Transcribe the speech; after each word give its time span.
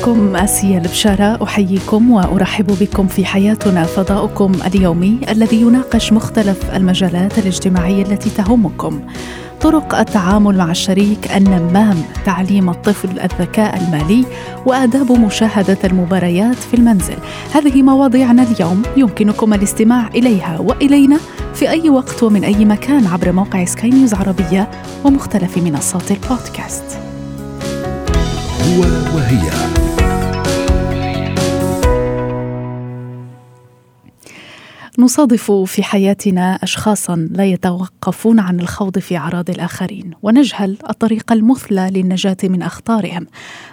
معكم 0.00 0.36
آسيا 0.36 0.78
البشارة 0.78 1.44
أحييكم 1.44 2.10
وأرحب 2.10 2.66
بكم 2.66 3.06
في 3.06 3.24
حياتنا 3.24 3.84
فضاؤكم 3.84 4.52
اليومي 4.66 5.18
الذي 5.28 5.60
يناقش 5.60 6.12
مختلف 6.12 6.74
المجالات 6.74 7.38
الاجتماعية 7.38 8.02
التي 8.02 8.30
تهمكم. 8.30 9.00
طرق 9.60 9.94
التعامل 9.94 10.58
مع 10.58 10.70
الشريك 10.70 11.32
النمام 11.36 11.96
تعليم 12.26 12.70
الطفل 12.70 13.20
الذكاء 13.20 13.76
المالي 13.76 14.24
وآداب 14.66 15.12
مشاهدة 15.12 15.78
المباريات 15.84 16.56
في 16.56 16.74
المنزل. 16.74 17.16
هذه 17.54 17.82
مواضيعنا 17.82 18.42
اليوم 18.42 18.82
يمكنكم 18.96 19.54
الاستماع 19.54 20.08
إليها 20.08 20.58
وإلينا 20.58 21.18
في 21.54 21.70
أي 21.70 21.90
وقت 21.90 22.22
ومن 22.22 22.44
أي 22.44 22.64
مكان 22.64 23.06
عبر 23.06 23.32
موقع 23.32 23.64
سكاي 23.64 23.90
نيوز 23.90 24.14
عربية 24.14 24.70
ومختلف 25.04 25.58
منصات 25.58 26.10
البودكاست. 26.10 27.09
وهي. 28.86 29.50
نصادف 34.98 35.52
في 35.52 35.82
حياتنا 35.82 36.58
اشخاصا 36.62 37.28
لا 37.30 37.44
يتوقفون 37.44 38.40
عن 38.40 38.60
الخوض 38.60 38.98
في 38.98 39.16
أعراض 39.16 39.50
الآخرين 39.50 40.10
ونجهل 40.22 40.78
الطريقة 40.90 41.32
المثلى 41.32 41.90
للنجاة 41.94 42.36
من 42.44 42.62
أخطارهم. 42.62 43.26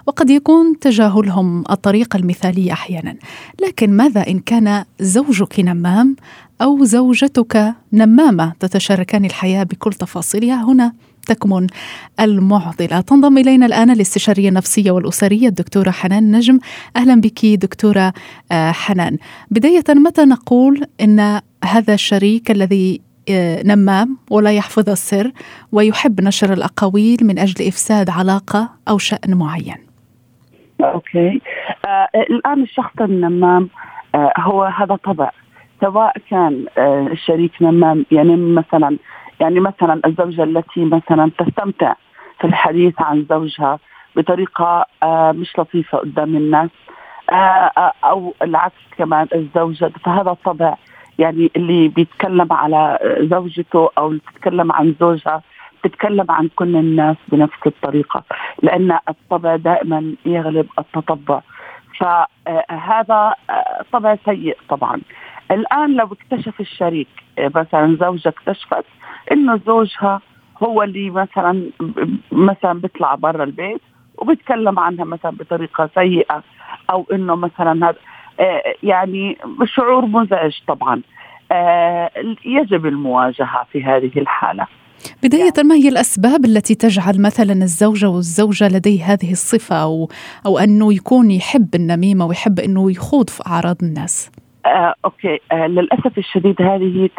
وقد 0.08 0.30
يكون 0.30 0.80
تجاهلهم 0.80 1.64
الطريقة 1.72 2.18
المثاليه 2.18 2.72
أحيانا. 2.72 3.16
لكن 3.62 3.92
ماذا 3.92 4.28
إن 4.28 4.40
كان 4.40 4.86
زوجك 5.00 5.60
نمام 5.60 6.16
أو 6.62 6.84
زوجتك 6.84 7.74
نمامة 7.94 8.54
تتشاركان 8.60 9.26
الحياة 9.26 9.64
بكل 9.64 9.94
تفاصيلها؟ 9.94 10.64
هنا 10.64 10.94
تكمن 11.28 11.68
المعضلة. 12.20 13.02
تنضم 13.02 13.38
إلينا 13.38 13.66
الآن 13.66 13.90
الاستشارية 13.90 14.50
النفسية 14.50 14.92
والأسرية 14.92 15.48
الدكتورة 15.48 15.92
حنان 15.92 16.32
نجم. 16.36 16.60
أهلا 16.96 17.22
بك 17.22 17.46
دكتورة 17.46 18.14
آه، 18.52 18.72
حنان. 18.72 19.18
بداية 19.52 19.84
متى 19.90 20.26
نقول 20.26 20.84
أن 21.02 21.42
هذا 21.64 21.94
الشريك 21.94 22.52
الذي 22.52 23.02
آه، 23.30 23.64
نمام 23.64 24.18
ولا 24.32 24.52
يحفظ 24.52 24.90
السر 24.90 25.32
ويحب 25.72 26.22
نشر 26.22 26.54
الأقاويل 26.54 27.18
من 27.22 27.40
أجل 27.40 27.68
إفساد 27.68 28.10
علاقة 28.10 28.70
أو 28.90 28.98
شأن 28.98 29.38
معين؟ 29.38 29.78
أوكي. 30.82 31.42
آه 31.86 32.08
الآن 32.30 32.64
الشخص 32.64 33.02
النمام 33.02 33.70
آه 34.16 34.34
هو 34.40 34.64
هذا 34.64 34.96
طبع. 34.96 35.32
سواء 35.82 36.14
كان 36.30 36.66
آه 36.78 37.08
الشريك 37.12 37.52
نمام 37.62 38.06
ينم 38.12 38.56
مثلا 38.56 38.98
يعني 39.40 39.60
مثلا 39.60 40.02
الزوجة 40.06 40.44
التي 40.44 40.86
مثلا 40.86 41.32
تستمتع 41.38 41.94
في 42.40 42.48
الحديث 42.48 42.94
عن 43.02 43.26
زوجها 43.30 43.80
بطريقة 44.16 44.86
آه 45.04 45.32
مش 45.32 45.60
لطيفة 45.60 45.98
قدام 45.98 46.36
الناس 46.36 46.70
آه 47.30 47.72
آه 47.78 47.94
أو 48.04 48.34
العكس 48.42 48.82
كمان 48.98 49.28
الزوجة 49.36 49.92
فهذا 50.06 50.32
الطبع 50.32 50.76
يعني 51.20 51.52
اللي 51.56 51.88
بيتكلم 51.88 52.54
على 52.54 53.00
زوجته 53.32 53.90
أو 53.98 54.08
اللي 54.08 54.22
بتتكلم 54.28 54.72
عن 54.72 54.96
زوجها 55.00 55.42
تتكلم 55.84 56.26
عن 56.32 56.50
كل 56.56 56.76
الناس 56.76 57.16
بنفس 57.28 57.68
الطريقة 57.68 58.24
لأن 58.64 58.98
الطبع 59.10 59.56
دائما 59.56 60.14
يغلب 60.26 60.68
التطبع. 60.80 61.42
فهذا 62.00 63.34
طبع 63.92 64.18
سيء 64.26 64.58
طبعا. 64.70 65.02
الآن 65.52 65.96
لو 65.96 66.08
اكتشف 66.12 66.60
الشريك 66.60 67.08
مثلا 67.40 67.98
زوجة 68.00 68.30
اكتشفت 68.30 68.86
إنه 69.32 69.60
زوجها 69.68 70.22
هو 70.64 70.84
اللي 70.84 71.10
مثلا 71.10 71.70
مثلا 72.32 72.74
بيطلع 72.74 73.16
برا 73.16 73.44
البيت 73.44 73.82
وبيتكلم 74.18 74.80
عنها 74.80 75.06
مثلا 75.06 75.32
بطريقة 75.32 75.90
سيئة 75.96 76.44
أو 76.90 77.06
إنه 77.14 77.36
مثلا 77.36 77.90
هذا 77.90 77.98
يعني 78.84 79.38
شعور 79.66 80.06
مزعج 80.06 80.54
طبعا 80.68 81.02
يجب 82.46 82.86
المواجهة 82.86 83.68
في 83.72 83.84
هذه 83.84 84.12
الحالة 84.18 84.68
بداية 85.24 85.54
ما 85.64 85.76
هي 85.76 85.90
الأسباب 85.90 86.46
التي 86.46 86.76
تجعل 86.76 87.22
مثلا 87.22 87.54
الزوجة 87.54 88.10
والزوجة 88.10 88.68
لديه 88.68 89.04
هذه 89.04 89.32
الصفة 89.32 89.76
أو 89.84 90.10
أو 90.46 90.60
أنه 90.60 90.94
يكون 90.94 91.32
يحب 91.32 91.76
النميمة 91.76 92.26
ويحب 92.26 92.60
أنه 92.60 92.92
يخوض 92.92 93.30
في 93.30 93.44
أعراض 93.48 93.76
الناس؟ 93.84 94.32
آه، 94.68 94.96
أوكي. 95.06 95.40
آه، 95.52 95.68
للأسف 95.68 96.18
الشديد 96.18 96.62
هذه 96.62 97.10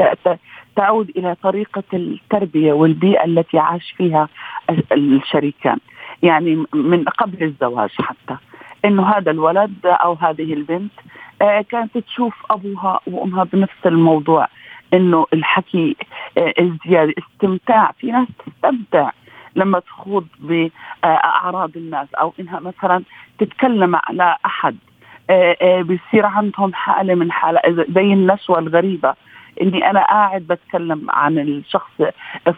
تعود 0.77 1.11
إلى 1.17 1.37
طريقة 1.43 1.83
التربية 1.95 2.73
والبيئة 2.73 3.25
التي 3.25 3.59
عاش 3.59 3.95
فيها 3.97 4.29
الشريكان. 4.93 5.79
يعني 6.23 6.65
من 6.75 7.05
قبل 7.05 7.45
الزواج 7.45 7.91
حتى. 7.99 8.37
إنه 8.85 9.07
هذا 9.07 9.31
الولد 9.31 9.75
أو 9.87 10.13
هذه 10.15 10.53
البنت 10.53 10.93
آه، 11.43 11.61
كانت 11.61 11.99
تشوف 11.99 12.35
أبوها 12.51 13.01
وأمها 13.07 13.45
بنفس 13.45 13.87
الموضوع. 13.87 14.49
إنه 14.95 15.27
الحكي 15.33 15.97
آه، 16.39 16.55
الزياده 16.61 17.15
استمتاع. 17.19 17.93
في 17.99 18.07
ناس 18.07 18.29
تستمتع 18.47 19.11
لما 19.57 19.79
تخوض 19.79 20.27
بأعراض 20.39 21.77
الناس. 21.77 22.15
أو 22.15 22.33
إنها 22.41 22.61
مثلا 22.61 23.03
تتكلم 23.39 23.97
على 23.97 24.37
أحد. 24.47 24.77
بيصير 25.83 26.27
عندهم 26.27 26.75
حالة 26.75 27.15
من 27.15 27.33
حالة 27.33 27.61
زي 27.95 28.13
النشوة 28.13 28.59
الغريبة 28.59 29.15
إني 29.63 29.91
أنا 29.91 30.01
قاعد 30.01 30.43
بتكلم 30.43 31.07
عن 31.11 31.39
الشخص 31.39 32.03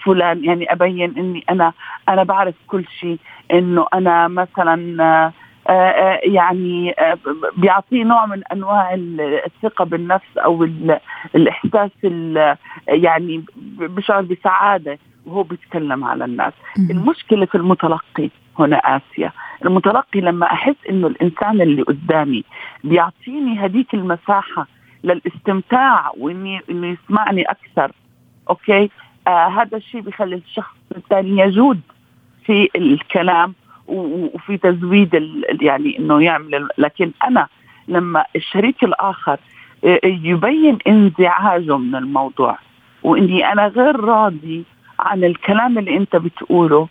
فلان 0.04 0.44
يعني 0.44 0.72
أبين 0.72 1.18
إني 1.18 1.44
أنا 1.50 1.72
أنا 2.08 2.22
بعرف 2.22 2.54
كل 2.66 2.84
شيء 3.00 3.18
إنه 3.52 3.86
أنا 3.94 4.28
مثلا 4.28 5.02
آه، 5.68 5.72
آه، 5.72 6.20
يعني 6.22 6.94
آه، 6.98 7.18
بيعطيه 7.56 8.04
نوع 8.04 8.26
من 8.26 8.44
أنواع 8.52 8.94
الثقة 9.46 9.84
بالنفس 9.84 10.38
أو 10.38 10.68
الإحساس 11.34 11.90
يعني 12.88 13.44
بشعر 13.66 14.22
بسعادة 14.22 14.98
وهو 15.26 15.42
بيتكلم 15.42 16.04
على 16.04 16.24
الناس. 16.24 16.52
المشكلة 16.90 17.46
في 17.46 17.54
المتلقي. 17.54 18.30
هنا 18.60 18.76
آسيا. 18.76 19.32
المتلقي 19.64 20.20
لما 20.20 20.46
أحس 20.46 20.76
إنه 20.90 21.06
الإنسان 21.06 21.60
اللي 21.60 21.82
قدامي 21.82 22.44
بيعطيني 22.84 23.58
هذيك 23.58 23.94
المساحة 23.94 24.66
للاستمتاع 25.04 26.10
واني 26.18 26.60
إنه 26.70 26.86
يسمعني 26.86 27.42
أكثر 27.42 27.92
أوكي؟ 28.50 28.90
آه 29.26 29.48
هذا 29.48 29.76
الشيء 29.76 30.00
بيخلي 30.00 30.36
الشخص 30.36 30.74
الثاني 30.96 31.42
يجود 31.42 31.80
في 32.46 32.68
الكلام 32.76 33.54
وفي 33.86 34.56
تزويد 34.56 35.14
يعني 35.62 35.98
إنه 35.98 36.22
يعمل 36.22 36.68
لكن 36.78 37.10
أنا 37.24 37.46
لما 37.88 38.24
الشريك 38.36 38.84
الآخر 38.84 39.38
آه، 39.84 40.00
يبين 40.04 40.78
انزعاجه 40.86 41.78
من 41.78 41.94
الموضوع 41.94 42.58
وإني 43.02 43.52
أنا 43.52 43.66
غير 43.66 44.00
راضي 44.00 44.64
عن 44.98 45.24
الكلام 45.24 45.78
اللي 45.78 45.96
أنت 45.96 46.16
بتقوله 46.16 46.88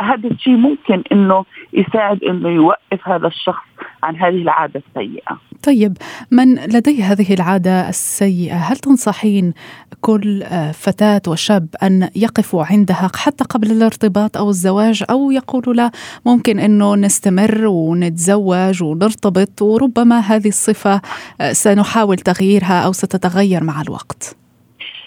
هذا 0.00 0.28
الشيء 0.30 0.56
ممكن 0.56 1.02
إنه 1.12 1.44
يساعد 1.72 2.24
إنه 2.24 2.48
يوقف 2.48 3.08
هذا 3.08 3.26
الشخص 3.26 3.64
عن 4.02 4.16
هذه 4.16 4.42
العادة 4.42 4.82
السيئة. 4.88 5.38
طيب 5.62 5.96
من 6.30 6.54
لديه 6.54 7.12
هذه 7.12 7.34
العادة 7.34 7.88
السيئة 7.88 8.56
هل 8.56 8.76
تنصحين 8.76 9.52
كل 10.00 10.42
آه، 10.42 10.72
فتاة 10.72 11.22
وشاب 11.28 11.68
أن 11.82 12.08
يقفوا 12.16 12.64
عندها 12.70 13.10
حتى 13.16 13.44
قبل 13.44 13.70
الارتباط 13.70 14.36
أو 14.36 14.48
الزواج 14.48 15.04
أو 15.10 15.30
يقولوا 15.30 15.74
لا 15.74 15.90
ممكن 16.26 16.58
إنه 16.58 16.94
نستمر 16.94 17.66
ونتزوج 17.66 18.82
ونرتبط 18.82 19.62
وربما 19.62 20.18
هذه 20.20 20.48
الصفة 20.48 21.00
آه، 21.40 21.52
سنحاول 21.52 22.16
تغييرها 22.16 22.86
أو 22.86 22.92
ستتغير 22.92 23.64
مع 23.64 23.82
الوقت؟ 23.82 24.36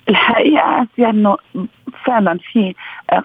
الحقيقة 0.09 0.87
أنه 0.99 1.37
فعلا 2.05 2.39
في 2.51 2.75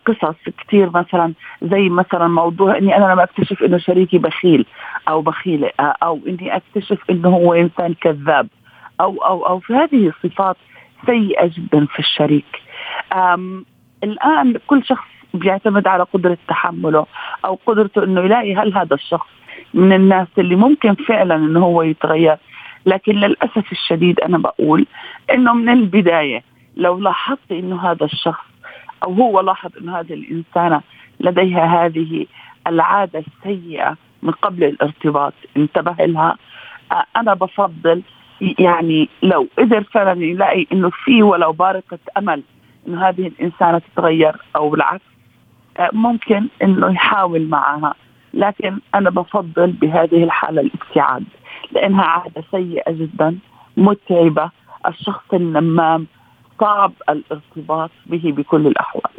قصص 0.06 0.36
كثير 0.58 0.90
مثلا 0.94 1.32
زي 1.62 1.88
مثلا 1.88 2.28
موضوع 2.28 2.78
إني 2.78 2.96
أنا 2.96 3.12
لما 3.12 3.22
أكتشف 3.22 3.62
إنه 3.62 3.78
شريكي 3.78 4.18
بخيل 4.18 4.66
أو 5.08 5.22
بخيلة 5.22 5.70
أو 5.80 6.20
إني 6.26 6.56
أكتشف 6.56 6.98
إنه 7.10 7.28
هو 7.28 7.54
إنسان 7.54 7.94
كذاب 7.94 8.48
أو 9.00 9.24
أو 9.24 9.46
أو 9.46 9.58
في 9.58 9.74
هذه 9.74 10.08
الصفات 10.08 10.56
سيئة 11.06 11.46
جدا 11.46 11.86
في 11.86 11.98
الشريك. 11.98 12.62
الآن 14.04 14.58
كل 14.66 14.84
شخص 14.84 15.08
بيعتمد 15.34 15.86
على 15.86 16.02
قدرة 16.02 16.38
تحمله 16.48 17.06
أو 17.44 17.58
قدرته 17.66 18.04
إنه 18.04 18.20
يلاقي 18.20 18.54
هل 18.56 18.74
هذا 18.74 18.94
الشخص 18.94 19.28
من 19.74 19.92
الناس 19.92 20.28
اللي 20.38 20.56
ممكن 20.56 20.94
فعلا 20.94 21.34
إنه 21.36 21.60
هو 21.60 21.82
يتغير. 21.82 22.36
لكن 22.86 23.12
للأسف 23.12 23.72
الشديد 23.72 24.20
أنا 24.20 24.38
بقول 24.38 24.86
إنه 25.32 25.52
من 25.52 25.68
البداية 25.68 26.42
لو 26.76 26.98
لاحظت 26.98 27.52
إنه 27.52 27.90
هذا 27.90 28.04
الشخص 28.04 28.44
أو 29.02 29.12
هو 29.12 29.40
لاحظ 29.40 29.70
إنه 29.80 30.00
هذه 30.00 30.14
الإنسانة 30.14 30.80
لديها 31.20 31.86
هذه 31.86 32.26
العادة 32.66 33.24
السيئة 33.26 33.96
من 34.22 34.30
قبل 34.30 34.64
الارتباط 34.64 35.32
انتبه 35.56 36.04
لها. 36.04 36.36
أنا 37.16 37.34
بفضل 37.34 38.02
يعني 38.58 39.08
لو 39.22 39.48
قدر 39.58 39.82
فعلا 39.82 40.24
يلاقي 40.24 40.66
إنه 40.72 40.90
في 40.90 41.22
ولو 41.22 41.52
بارقة 41.52 41.98
أمل 42.18 42.42
إنه 42.88 43.08
هذه 43.08 43.26
الإنسانة 43.26 43.78
تتغير 43.78 44.36
أو 44.56 44.70
بالعكس 44.70 45.04
ممكن 45.92 46.48
إنه 46.62 46.92
يحاول 46.92 47.48
معها. 47.48 47.94
لكن 48.34 48.78
أنا 48.94 49.10
بفضل 49.10 49.72
بهذه 49.72 50.24
الحالة 50.24 50.60
الابتعاد 50.60 51.24
لأنها 51.72 52.04
عادة 52.04 52.44
سيئة 52.50 52.92
جدا 52.92 53.38
متعبة 53.76 54.50
الشخص 54.86 55.24
النمام 55.32 56.06
صعب 56.60 56.92
الارتباط 57.08 57.90
به 58.06 58.32
بكل 58.36 58.66
الأحوال 58.66 59.12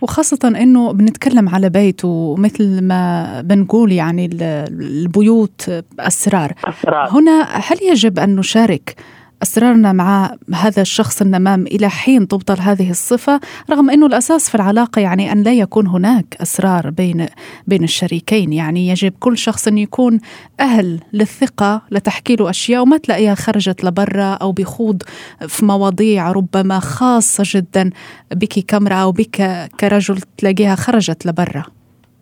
وخاصة 0.00 0.48
إنه 0.48 0.92
بنتكلم 0.92 1.48
على 1.48 1.68
بيت 1.68 2.04
ومثل 2.04 2.84
ما 2.84 3.40
بنقول 3.40 3.92
يعني 3.92 4.30
البيوت 4.70 5.70
أسرار. 6.00 6.52
أسرار 6.64 7.08
هنا 7.10 7.42
هل 7.42 7.76
يجب 7.90 8.18
أن 8.18 8.36
نشارك 8.36 8.96
أسرارنا 9.42 9.92
مع 9.92 10.30
هذا 10.54 10.82
الشخص 10.82 11.22
النمام 11.22 11.66
إلى 11.66 11.88
حين 11.90 12.28
تبطل 12.28 12.60
هذه 12.60 12.90
الصفة 12.90 13.40
رغم 13.70 13.90
أنه 13.90 14.06
الأساس 14.06 14.48
في 14.48 14.54
العلاقة 14.54 15.00
يعني 15.00 15.32
أن 15.32 15.42
لا 15.42 15.52
يكون 15.52 15.86
هناك 15.86 16.36
أسرار 16.42 16.90
بين 16.90 17.26
بين 17.66 17.84
الشريكين. 17.84 18.52
يعني 18.52 18.88
يجب 18.88 19.12
كل 19.20 19.38
شخص 19.38 19.68
أن 19.68 19.78
يكون 19.78 20.20
أهل 20.60 21.00
للثقة 21.12 21.82
لتحكي 21.90 22.36
له 22.36 22.50
أشياء 22.50 22.82
وما 22.82 22.96
تلاقيها 22.96 23.34
خرجت 23.34 23.84
لبرا 23.84 24.34
أو 24.34 24.52
بيخوض 24.52 25.02
في 25.48 25.64
مواضيع 25.64 26.32
ربما 26.32 26.78
خاصة 26.78 27.44
جدا 27.46 27.90
بك 28.32 28.58
كامرأة 28.68 29.02
أو 29.02 29.12
بك 29.12 29.68
كرجل 29.80 30.20
تلاقيها 30.38 30.74
خرجت 30.74 31.26
لبرا. 31.26 31.64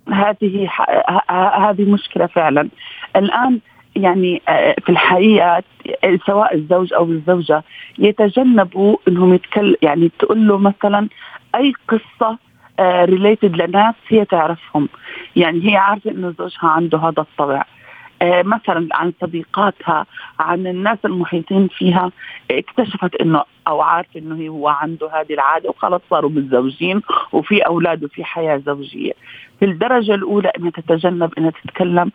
هذه 0.08 0.68
هذه 1.68 1.82
مشكلة 1.82 2.26
فعلا. 2.26 2.68
الآن 3.16 3.60
يعني 3.98 4.42
آه، 4.48 4.74
في 4.84 4.88
الحقيقة 4.88 5.62
سواء 6.26 6.54
الزوج 6.54 6.92
أو 6.92 7.04
الزوجة 7.04 7.62
يتجنبوا 7.98 8.96
إنهم 9.08 9.34
يتكلم 9.34 9.76
يعني 9.82 10.10
تقول 10.18 10.48
له 10.48 10.58
مثلا 10.58 11.08
أي 11.54 11.72
قصة 11.88 12.38
ريليتد 12.80 13.60
آه، 13.60 13.66
لناس 13.66 13.94
هي 14.08 14.24
تعرفهم 14.24 14.88
يعني 15.36 15.72
هي 15.72 15.76
عارفة 15.76 16.10
إنه 16.10 16.34
زوجها 16.38 16.68
عنده 16.68 16.98
هذا 16.98 17.22
الطبع 17.22 17.64
آه 18.22 18.42
مثلا 18.42 18.88
عن 18.92 19.12
صديقاتها 19.20 20.06
عن 20.38 20.66
الناس 20.66 20.98
المحيطين 21.04 21.68
فيها 21.68 22.10
اكتشفت 22.50 23.14
إنه 23.14 23.44
أو 23.68 23.80
عارفة 23.80 24.20
إنه 24.20 24.48
هو 24.48 24.68
عنده 24.68 25.20
هذه 25.20 25.34
العادة 25.34 25.70
وخلص 25.70 26.02
صاروا 26.10 26.30
متزوجين 26.30 27.02
وفي 27.32 27.60
أولاد 27.60 28.04
وفي 28.04 28.24
حياة 28.24 28.56
زوجية. 28.66 29.12
في 29.58 29.64
الدرجة 29.64 30.14
الأولى 30.14 30.52
إنها 30.58 30.70
تتجنب 30.70 31.32
إنها 31.38 31.50
تتكلم 31.50 32.10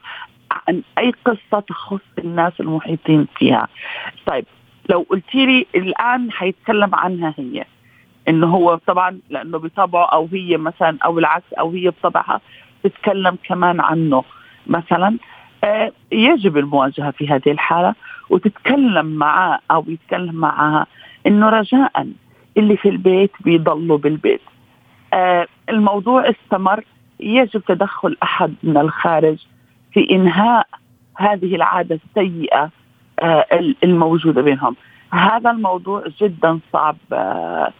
عن 0.67 0.81
أي 0.97 1.13
قصة 1.25 1.59
تخص 1.59 1.99
الناس 2.17 2.53
المحيطين 2.59 3.27
فيها. 3.37 3.67
طيب 4.25 4.45
لو 4.89 5.05
قلت 5.09 5.35
لي 5.35 5.65
الآن 5.75 6.31
حيتكلم 6.31 6.95
عنها 6.95 7.33
هي 7.37 7.65
إنه 8.27 8.47
هو 8.47 8.75
طبعا 8.75 9.19
لأنه 9.29 9.57
بطبعه 9.57 10.05
أو 10.05 10.27
هي 10.31 10.57
مثلا 10.57 10.97
أو 11.05 11.19
العكس 11.19 11.53
أو 11.53 11.71
هي 11.71 11.89
بطبعها 11.89 12.41
تتكلم 12.83 13.37
كمان 13.43 13.79
عنه 13.81 14.23
مثلا 14.67 15.17
آه 15.63 15.91
يجب 16.11 16.57
المواجهة 16.57 17.11
في 17.11 17.27
هذه 17.27 17.51
الحالة 17.51 17.95
وتتكلم 18.29 19.05
معاه 19.05 19.59
أو 19.71 19.85
يتكلم 19.87 20.35
معها 20.35 20.87
إنه 21.27 21.49
رجاء 21.49 22.07
اللي 22.57 22.77
في 22.77 22.89
البيت 22.89 23.31
بيضلوا 23.39 23.97
بالبيت 23.97 24.41
آه 25.13 25.47
الموضوع 25.69 26.29
استمر 26.29 26.83
يجب 27.19 27.61
تدخل 27.67 28.17
أحد 28.23 28.53
من 28.63 28.77
الخارج 28.77 29.37
في 29.93 30.07
إنهاء 30.11 30.67
هذه 31.17 31.55
العادة 31.55 31.99
السيئة 32.09 32.69
آه، 33.19 33.45
الموجودة 33.83 34.41
بينهم. 34.41 34.75
هذا 35.11 35.51
الموضوع 35.51 36.03
جدا 36.21 36.59
صعب 36.73 36.97
آه، 37.13 37.73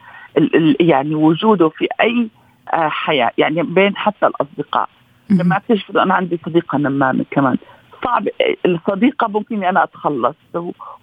يعني 0.80 1.16
وجوده 1.16 1.70
في 1.70 1.88
أي 2.02 2.30
آه، 2.74 2.88
حياة 2.88 3.32
يعني 3.38 3.64
بين 3.64 3.98
حتى 3.98 4.28
الأصدقاء. 4.28 4.90
لما 5.30 5.58
أكتشف 5.58 5.98
أنا 5.98 6.14
عندي 6.14 6.40
صديقة 6.46 6.78
نمامة 6.78 7.26
كمان. 7.32 7.58
صعب 8.04 8.28
الصديقة 8.66 9.28
ممكن 9.28 9.64
أنا 9.64 9.84
أتخلص 9.84 10.36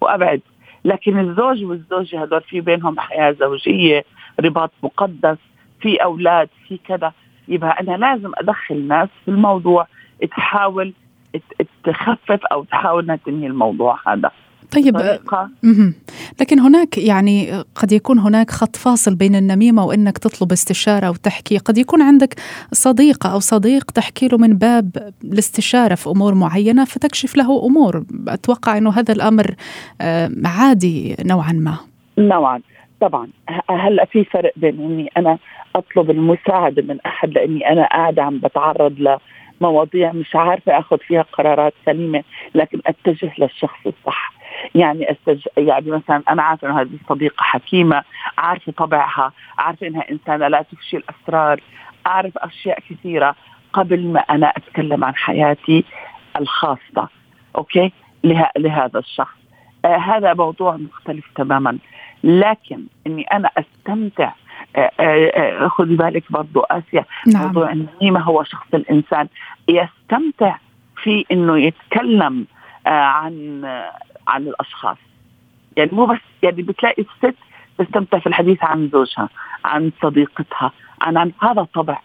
وأبعد 0.01 0.41
لكن 0.85 1.19
الزوج 1.19 1.63
والزوجه 1.63 2.23
هذول 2.23 2.41
في 2.41 2.61
بينهم 2.61 2.99
حياة 2.99 3.31
زوجية 3.31 4.05
رباط 4.39 4.71
مقدس 4.83 5.37
في 5.81 5.95
أولاد 5.95 6.49
في 6.67 6.79
كذا. 6.87 7.13
يبقى 7.47 7.79
أنا 7.79 7.97
لازم 7.97 8.31
أدخل 8.37 8.87
ناس 8.87 9.09
في 9.25 9.31
الموضوع 9.31 9.87
تحاول 10.31 10.93
تخفف 11.83 12.39
أو 12.51 12.63
تحاول 12.63 13.03
إنها 13.03 13.15
تنهي 13.15 13.47
الموضوع 13.47 13.99
هذا. 14.07 14.31
طيب 14.71 14.97
لكن 16.41 16.59
هناك 16.59 16.97
يعني 16.97 17.63
قد 17.75 17.91
يكون 17.91 18.19
هناك 18.19 18.51
خط 18.51 18.75
فاصل 18.75 19.15
بين 19.15 19.35
النميمة 19.35 19.85
وإنك 19.85 20.17
تطلب 20.17 20.51
استشارة 20.51 21.09
وتحكي 21.09 21.57
قد 21.57 21.77
يكون 21.77 22.01
عندك 22.01 22.35
صديقة 22.71 23.33
أو 23.33 23.39
صديق 23.39 23.91
تحكي 23.91 24.27
له 24.27 24.37
من 24.37 24.53
باب 24.53 25.13
الاستشارة 25.23 25.95
في 25.95 26.09
أمور 26.09 26.33
معينة 26.33 26.85
فتكشف 26.85 27.37
له 27.37 27.65
أمور. 27.65 28.03
أتوقع 28.27 28.77
أنه 28.77 28.89
هذا 28.89 29.13
الأمر 29.13 29.55
آه، 30.01 30.31
عادي 30.45 31.15
نوعا 31.25 31.51
ما. 31.51 31.77
نوعا. 32.17 32.61
طبعا. 33.01 33.27
هلا 33.69 34.05
في 34.05 34.23
فرق 34.23 34.53
بين 34.55 34.79
إني 34.79 35.09
أنا 35.17 35.37
أطلب 35.75 36.11
المساعدة 36.11 36.81
من 36.81 36.97
أحد 37.05 37.29
لأني 37.29 37.69
أنا 37.69 37.85
قاعدة 37.87 38.23
عم 38.23 38.37
بتعرض 38.37 39.17
لمواضيع 39.61 40.11
مش 40.11 40.35
عارفة 40.35 40.79
أخذ 40.79 40.97
فيها 40.97 41.21
قرارات 41.21 41.73
سليمة 41.85 42.23
لكن 42.55 42.81
أتجه 42.87 43.31
للشخص 43.37 43.77
الصح. 43.85 44.33
يعني 44.75 45.11
استج... 45.11 45.47
يعني 45.57 45.91
مثلا 45.91 46.23
أنا 46.29 46.43
عارفة 46.43 46.67
إنه 46.67 46.81
هذه 46.81 46.89
الصديقه 47.03 47.43
حكيمة 47.43 48.03
عارفة 48.37 48.71
طبعها 48.71 49.31
عارفة 49.57 49.87
إنها 49.87 50.11
إنسانة 50.11 50.47
لا 50.47 50.61
تفشي 50.61 50.97
الأسرار 50.97 51.61
أعرف 52.07 52.37
أشياء 52.37 52.79
كثيرة. 52.89 53.35
قبل 53.73 54.07
ما 54.07 54.19
أنا 54.19 54.47
أتكلم 54.47 55.03
عن 55.03 55.15
حياتي 55.15 55.85
الخاصة 56.39 57.07
أوكي؟ 57.55 57.91
له... 58.23 58.49
لهذا 58.57 58.99
الشخص. 58.99 59.37
آه 59.85 59.97
هذا 59.97 60.33
موضوع 60.33 60.77
مختلف 60.77 61.25
تماما. 61.35 61.77
لكن 62.23 62.83
إني 63.07 63.23
أنا 63.23 63.49
أستمتع 63.57 64.31
خذي 65.67 65.95
بالك 65.95 66.31
برضو 66.31 66.59
آسيا. 66.59 67.05
نعم. 67.27 67.45
موضوع 67.45 67.71
النميمه 67.71 68.19
هو 68.19 68.43
شخص 68.43 68.67
الإنسان 68.73 69.27
يستمتع 69.67 70.57
في 71.03 71.25
إنه 71.31 71.57
يتكلم 71.57 72.45
آه 72.87 72.89
عن 72.89 73.65
عن 74.27 74.41
الأشخاص. 74.41 74.97
يعني 75.77 75.89
مو 75.93 76.05
بس 76.05 76.19
يعني 76.43 76.61
بتلاقي 76.61 77.01
الست 77.01 77.35
تستمتع 77.77 78.19
في 78.19 78.27
الحديث 78.27 78.63
عن 78.63 78.89
زوجها 78.93 79.29
عن 79.65 79.91
صديقتها 80.01 80.71
عن, 81.01 81.17
عن 81.17 81.31
هذا 81.41 81.67
طبع 81.73 81.99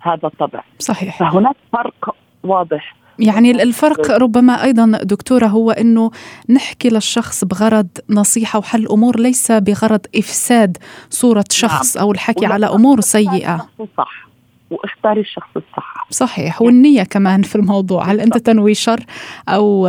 هذا 0.00 0.28
طبع 0.38 0.62
صحيح. 0.78 1.18
فهناك 1.18 1.56
فرق 1.72 2.14
واضح. 2.42 2.94
يعني 3.18 3.50
الفرق 3.50 4.10
ربما 4.10 4.64
أيضا 4.64 4.98
دكتورة 5.02 5.46
هو 5.46 5.70
إنه 5.70 6.10
نحكي 6.48 6.88
للشخص 6.88 7.44
بغرض 7.44 7.88
نصيحة 8.10 8.58
وحل 8.58 8.86
امور 8.86 9.20
ليس 9.20 9.52
بغرض 9.52 10.00
إفساد 10.16 10.76
صورة 11.10 11.44
شخص 11.50 11.96
نعم. 11.96 12.04
أو 12.04 12.12
الحكي 12.12 12.46
على 12.46 12.66
أمور 12.66 13.00
سيئة. 13.00 13.68
صح. 13.96 14.27
واختاري 14.70 15.20
الشخص 15.20 15.48
الصح. 15.56 16.06
صحيح 16.10 16.62
والنية 16.62 17.02
كمان 17.02 17.42
في 17.42 17.56
الموضوع 17.56 18.04
هل 18.04 18.20
أنت 18.20 18.38
تنوي 18.38 18.74
شر 18.74 19.04
أو 19.48 19.88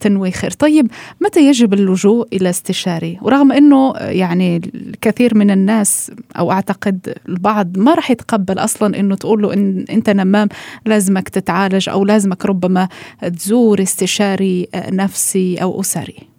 تنوي 0.00 0.30
خير؟ 0.30 0.50
طيب 0.50 0.90
متى 1.20 1.48
يجب 1.48 1.74
اللجوء 1.74 2.28
إلى 2.32 2.50
استشاري؟ 2.50 3.18
ورغم 3.22 3.52
أنه 3.52 3.92
يعني 3.96 4.56
الكثير 4.74 5.36
من 5.36 5.50
الناس 5.50 6.12
أو 6.38 6.52
أعتقد 6.52 7.14
البعض 7.28 7.78
ما 7.78 7.94
راح 7.94 8.10
يتقبل 8.10 8.58
أصلا 8.58 9.00
أنه 9.00 9.14
تقول 9.14 9.42
له 9.42 9.54
إن 9.54 9.84
أنت 9.90 10.10
نمام 10.10 10.48
لازمك 10.86 11.28
تتعالج 11.28 11.88
أو 11.88 12.04
لازمك 12.04 12.46
ربما 12.46 12.88
تزور 13.22 13.82
استشاري 13.82 14.68
نفسي 14.74 15.56
أو 15.62 15.80
أسري. 15.80 16.35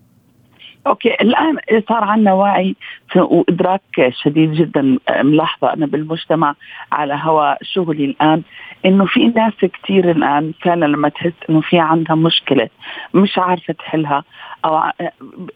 أوكي 0.88 1.14
الآن 1.14 1.58
صار 1.90 2.04
عندنا 2.04 2.34
وعي 2.34 2.76
وادراك 3.16 4.14
شديد 4.24 4.52
جدا 4.52 4.98
ملاحظة 5.10 5.74
أنا 5.74 5.86
بالمجتمع 5.86 6.56
على 6.92 7.20
هوا 7.24 7.64
شغلي 7.64 8.06
الآن 8.06 8.42
إنه 8.86 9.06
في 9.06 9.28
ناس 9.28 9.54
كثير 9.54 10.12
الآن 10.12 10.54
فعلا 10.62 10.86
لما 10.86 11.10
تحس 11.10 11.34
إنه 11.50 11.62
في 11.62 11.80
عندها 11.80 12.16
مشكلة 12.16 12.70
مش 13.14 13.38
عارفة 13.38 13.74
تحلها 13.74 14.24
أو 14.66 14.82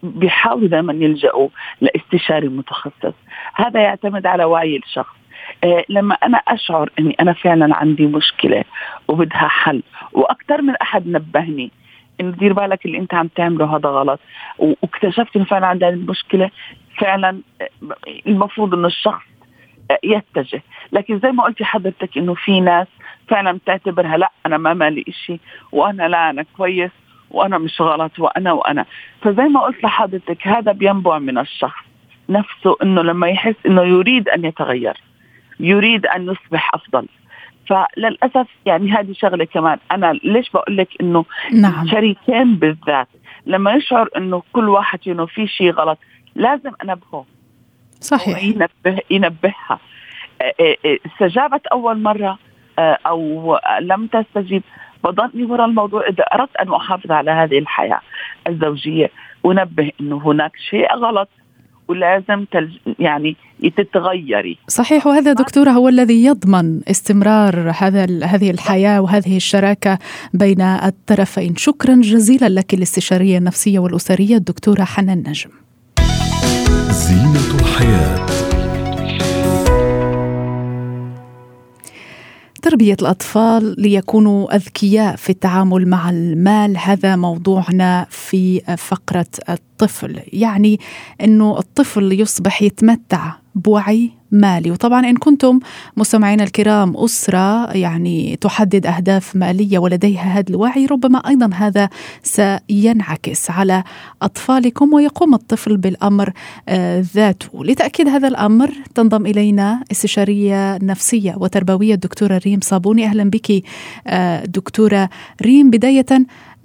بيحاولوا 0.04 0.68
دائما 0.68 0.94
يلجأوا 0.94 1.50
لاستشاري 1.82 2.48
متخصص. 2.48 3.14
هذا 3.56 3.82
يعتمد 3.82 4.26
على 4.26 4.44
وعي 4.44 4.78
الشخص. 4.78 5.16
آه، 5.64 5.86
لما 5.90 6.16
أنا 6.16 6.38
أشعر 6.38 6.90
إني 7.00 7.16
أنا 7.20 7.34
فعلا 7.34 7.76
عندي 7.76 8.06
مشكلة 8.06 8.64
وبدها 9.08 9.48
حل 9.48 9.84
وأكثر 10.14 10.62
من 10.62 10.76
أحد 10.76 11.08
نبهني 11.08 11.72
إنه 12.20 12.32
دير 12.32 12.54
بالك 12.54 12.86
اللي 12.86 12.98
أنت 12.98 13.14
عم 13.14 13.28
تعمله 13.28 13.76
هذا 13.76 13.90
غلط. 13.90 14.20
واكتشفت 14.58 15.36
إنه 15.36 15.46
فعلا 15.46 15.68
عندها 15.68 15.90
المشكلة 15.90 16.52
فعلا 16.98 17.42
المفروض 18.28 18.74
إنه 18.74 18.88
الشخص 18.88 19.24
يتجه. 20.04 20.62
لكن 20.92 21.20
زي 21.20 21.32
ما 21.32 21.44
قلتي 21.44 21.66
حضرتك 21.66 22.18
إنه 22.18 22.34
في 22.34 22.60
ناس 22.60 22.88
فعلا 23.28 23.52
بتعتبرها 23.52 24.18
لا 24.18 24.32
أنا 24.46 24.58
ما 24.58 24.74
مالي 24.74 25.04
إشي 25.08 25.40
وأنا 25.72 26.08
لا 26.08 26.30
أنا 26.30 26.46
كويس 26.58 26.92
وأنا 27.32 27.58
مش 27.58 27.82
غلط 27.82 28.20
وأنا 28.20 28.52
وأنا. 28.52 28.86
فزي 29.22 29.44
ما 29.44 29.60
قلت 29.62 29.84
لحضرتك 29.84 30.48
هذا 30.48 30.72
بينبع 30.72 31.20
من 31.20 31.38
الشخص 31.38 31.84
نفسه 32.30 32.76
إنه 32.84 33.02
لما 33.02 33.28
يحس 33.28 33.56
إنه 33.66 33.82
يريد 33.84 34.30
أن 34.30 34.46
يتغير 34.46 34.98
يريد 35.60 36.06
أن 36.06 36.24
يصبح 36.24 36.72
أفضل. 36.74 37.08
فللأسف 37.68 38.48
يعني 38.66 38.92
هذه 38.92 39.14
شغلة 39.14 39.46
كمان. 39.46 39.78
أنا 39.92 40.14
ليش 40.24 40.50
بقول 40.50 40.78
لك 40.78 40.88
إنه 41.02 41.26
نعم. 41.54 41.88
شريكين 41.88 42.56
بالذات 42.56 43.08
لما 43.46 43.74
يشعر 43.74 44.10
إنه 44.18 44.44
كل 44.54 44.70
واحد 44.70 45.00
إنه 45.08 45.26
في 45.26 45.48
شيء 45.48 45.72
غلط 45.72 45.98
لازم 46.36 46.72
أنبهه. 46.84 47.26
صحيح. 48.00 48.44
ينبه 48.44 49.02
ينبهها. 49.10 49.80
استجابت 51.06 51.68
أول 51.68 52.02
مرة 52.02 52.38
أو 52.80 53.60
لم 53.82 54.08
تستجيب 54.08 54.64
بضلني 55.04 55.46
وراء 55.46 55.66
الموضوع. 55.66 56.08
إذا 56.08 56.24
أردت 56.24 56.56
أن 56.56 56.74
أحافظ 56.74 57.12
على 57.12 57.32
هذه 57.32 57.60
الحياة 57.60 58.02
الزوجية 58.48 59.12
أنبه 59.46 59.92
إنه 60.02 60.22
هناك 60.26 60.52
شيء 60.70 60.96
غلط. 60.96 61.30
ولازم 61.92 62.46
تلج 62.52 62.72
يعني 63.00 63.36
تتغيري. 63.78 64.58
صحيح 64.68 65.08
وهذا 65.08 65.34
دكتورة 65.34 65.70
هو 65.70 65.90
الذي 65.90 66.26
يضمن 66.26 66.82
استمرار 66.90 67.74
هذا 67.78 68.04
هذه 68.26 68.52
الحياة 68.52 69.02
وهذه 69.02 69.38
الشراكة 69.38 70.00
بين 70.34 70.62
الطرفين. 70.62 71.56
شكرا 71.56 71.96
جزيلا 71.96 72.50
لك 72.50 72.74
الاستشارية 72.74 73.38
النفسية 73.38 73.80
والأسرية 73.80 74.36
الدكتورة 74.36 74.84
حنان 74.84 75.24
نجم. 75.28 75.50
زينة 76.90 77.60
الحياة. 77.60 78.26
تربية 82.62 82.98
الأطفال 83.02 83.76
ليكونوا 83.78 84.56
أذكياء 84.56 85.16
في 85.16 85.30
التعامل 85.30 85.88
مع 85.88 86.10
المال 86.10 86.78
هذا 86.78 87.16
موضوعنا 87.16 88.08
في 88.10 88.60
فقرة 88.78 89.26
الطفل 89.82 90.20
يعني 90.34 90.80
أنه 91.22 91.58
الطفل 91.60 92.20
يصبح 92.20 92.62
يتمتع 92.62 93.34
بوعي 93.56 94.12
مالي. 94.32 94.72
وطبعا 94.72 95.10
إن 95.10 95.18
كنتم 95.18 95.60
مستمعين 95.98 96.42
الكرام 96.42 96.98
أسرة 96.98 97.72
يعني 97.72 98.36
تحدد 98.42 98.86
أهداف 98.86 99.36
مالية 99.36 99.80
ولديها 99.80 100.22
هذا 100.22 100.50
الوعي 100.50 100.86
ربما 100.86 101.18
أيضا 101.28 101.50
هذا 101.54 101.90
سينعكس 102.24 103.52
على 103.52 103.84
أطفالكم 104.22 104.94
ويقوم 104.94 105.34
الطفل 105.34 105.78
بالأمر 105.78 106.34
آه، 106.70 107.06
ذاته. 107.16 107.66
لتأكيد 107.66 108.08
هذا 108.08 108.28
الأمر 108.28 108.72
تنضم 108.96 109.26
إلينا 109.26 109.84
استشارية 109.92 110.78
نفسية 110.78 111.36
وتربوية 111.38 111.94
الدكتورة 111.94 112.42
ريم 112.46 112.60
صابوني. 112.62 113.06
أهلا 113.06 113.30
بك 113.30 113.64
آه، 114.08 114.46
دكتورة 114.46 115.10
ريم. 115.42 115.70
بداية 115.70 116.06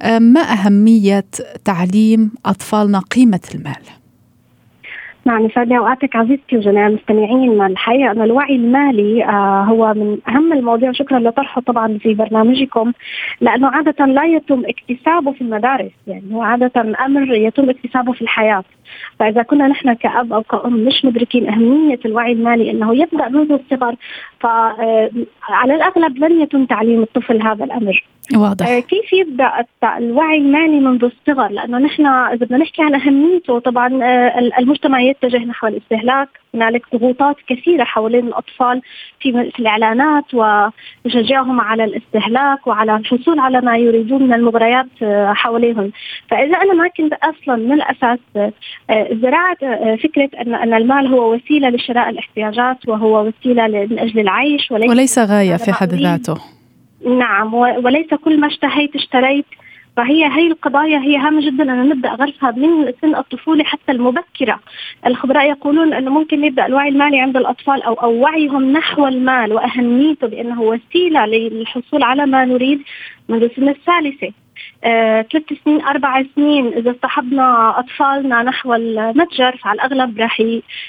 ما 0.04 0.40
أهمية 0.40 1.24
تعليم 1.64 2.32
أطفالنا 2.46 2.98
قيمة 2.98 3.40
المال؟ 3.54 3.82
نعم 5.24 5.46
يسعد 5.46 5.68
لي 5.68 5.78
أوقاتك 5.78 6.16
عزيزتي 6.16 6.56
وجميع 6.56 6.86
المستمعين 6.86 7.62
الحقيقة 7.62 8.10
أن 8.10 8.22
الوعي 8.22 8.56
المالي 8.56 9.24
آه 9.24 9.64
هو 9.64 9.94
من 9.94 10.18
أهم 10.28 10.52
المواضيع. 10.52 10.92
شكرا 10.92 11.18
لطرحه 11.18 11.60
طبعا 11.60 11.98
في 11.98 12.14
برنامجكم 12.14 12.92
لأنه 13.40 13.68
عادة 13.68 14.06
لا 14.06 14.24
يتم 14.24 14.62
اكتسابه 14.66 15.32
في 15.32 15.40
المدارس. 15.40 15.90
يعني 16.06 16.34
هو 16.34 16.42
عادة 16.42 16.80
أمر 17.06 17.34
يتم 17.34 17.70
اكتسابه 17.70 18.12
في 18.12 18.22
الحياة. 18.22 18.64
فإذا 19.18 19.42
كنا 19.42 19.68
نحن 19.68 19.92
كأب 19.94 20.32
أو 20.32 20.42
كأم 20.42 20.72
مش 20.72 21.04
مدركين 21.04 21.48
أهمية 21.48 22.00
الوعي 22.04 22.32
المالي 22.32 22.70
أنه 22.70 22.94
يبدأ 22.94 23.28
منذ 23.28 23.52
الصغر 23.52 23.96
فعلى 24.40 25.74
الأغلب 25.74 26.18
لن 26.18 26.40
يتم 26.40 26.66
تعليم 26.66 27.02
الطفل 27.02 27.42
هذا 27.42 27.64
الأمر. 27.64 28.04
واضح. 28.34 28.68
آه، 28.68 28.80
كيف 28.80 29.12
يبدا 29.12 29.64
الوعي 29.98 30.38
المالي 30.38 30.80
منذ 30.80 31.04
الصغر 31.04 31.48
لأنه 31.48 31.78
نحن 31.78 32.06
إذا 32.06 32.46
بدنا 32.46 32.58
نحكي 32.58 32.82
عن 32.82 32.94
أهميته 32.94 33.58
طبعا 33.58 34.02
آه، 34.02 34.38
المجتمع 34.58 35.00
يتجه 35.00 35.38
نحو 35.38 35.66
الاستهلاك 35.66 36.28
هنالك 36.54 36.82
ضغوطات 36.96 37.36
كثيرة 37.48 37.84
حوالين 37.84 38.26
الأطفال 38.26 38.82
في 39.20 39.28
الإعلانات 39.58 40.24
ويشجعهم 40.34 41.60
على 41.60 41.84
الاستهلاك 41.84 42.66
وعلى 42.66 42.96
الحصول 42.96 43.38
على 43.38 43.60
ما 43.60 43.76
يريدون 43.76 44.22
من 44.22 44.32
المغريات 44.32 44.86
آه، 45.02 45.32
حواليهم. 45.32 45.92
فإذا 46.30 46.56
أنا 46.56 46.74
ما 46.74 46.88
كنت 46.88 47.12
أصلا 47.12 47.56
من 47.56 47.72
الأساس 47.72 48.18
زراعة 49.22 49.56
فكرة 49.96 50.30
ان 50.40 50.54
أن 50.54 50.74
المال 50.74 51.06
هو 51.06 51.34
وسيلة 51.34 51.68
لشراء 51.68 52.10
الاحتياجات 52.10 52.88
وهو 52.88 53.26
وسيلة 53.26 53.66
من 53.90 53.98
أجل 53.98 54.20
العيش 54.20 54.70
وليس, 54.70 54.90
وليس 54.90 55.18
غاية 55.18 55.56
في 55.56 55.72
حد 55.72 55.94
ذاته. 55.94 56.55
نعم 57.04 57.54
وليس 57.54 58.14
كل 58.14 58.40
ما 58.40 58.46
اشتهيت 58.46 58.96
اشتريت 58.96 59.46
فهي 59.96 60.24
هي 60.24 60.46
القضايا 60.46 60.98
هي 60.98 61.16
هامة 61.16 61.46
جدا 61.46 61.72
أن 61.72 61.88
نبدأ 61.88 62.08
غرسها 62.08 62.50
من 62.50 62.92
سن 63.02 63.16
الطفولة 63.16 63.64
حتى 63.64 63.92
المبكرة 63.92 64.60
الخبراء 65.06 65.48
يقولون 65.48 65.92
أنه 65.92 66.10
ممكن 66.10 66.44
يبدأ 66.44 66.66
الوعي 66.66 66.88
المالي 66.88 67.20
عند 67.20 67.36
الأطفال 67.36 67.82
أو, 67.82 67.94
أو 67.94 68.12
وعيهم 68.12 68.72
نحو 68.72 69.06
المال 69.06 69.52
وأهميته 69.52 70.26
بأنه 70.26 70.62
وسيلة 70.62 71.26
للحصول 71.26 72.02
على 72.02 72.26
ما 72.26 72.44
نريد 72.44 72.82
منذ 73.28 73.42
السن 73.42 73.68
الثالثة 73.68 74.32
آه، 74.84 75.22
ثلاث 75.22 75.44
سنين 75.64 75.80
أربع 75.80 76.24
سنين 76.36 76.66
إذا 76.66 76.90
اصطحبنا 76.90 77.78
أطفالنا 77.78 78.42
نحو 78.42 78.74
المتجر 78.74 79.56
فعلى 79.56 79.74
الأغلب 79.74 80.20
راح. 80.20 80.42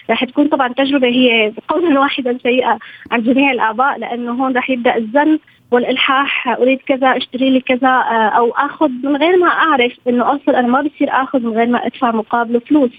راح 0.09 0.23
تكون 0.23 0.47
طبعا 0.47 0.67
تجربة 0.67 1.07
هي 1.07 1.53
قولا 1.67 1.99
واحدا 1.99 2.37
سيئة 2.43 2.77
عن 3.11 3.23
جميع 3.23 3.51
الآباء 3.51 3.99
لأنه 3.99 4.31
هون 4.31 4.55
راح 4.55 4.69
يبدأ 4.69 4.97
الزن 4.97 5.39
والإلحاح 5.71 6.47
أريد 6.47 6.79
كذا 6.87 7.17
أشتري 7.17 7.49
لي 7.49 7.61
كذا 7.61 7.89
آه، 7.89 8.29
أو 8.37 8.51
آخذ 8.51 8.89
من 8.89 9.15
غير 9.15 9.37
ما 9.37 9.47
أعرف 9.47 9.91
إنه 10.07 10.35
أصلا 10.35 10.59
أنا 10.59 10.67
ما 10.67 10.81
بصير 10.81 11.09
آخذ 11.11 11.39
من 11.39 11.53
غير 11.53 11.67
ما 11.67 11.85
أدفع 11.85 12.11
مقابله 12.11 12.59
فلوس. 12.59 12.91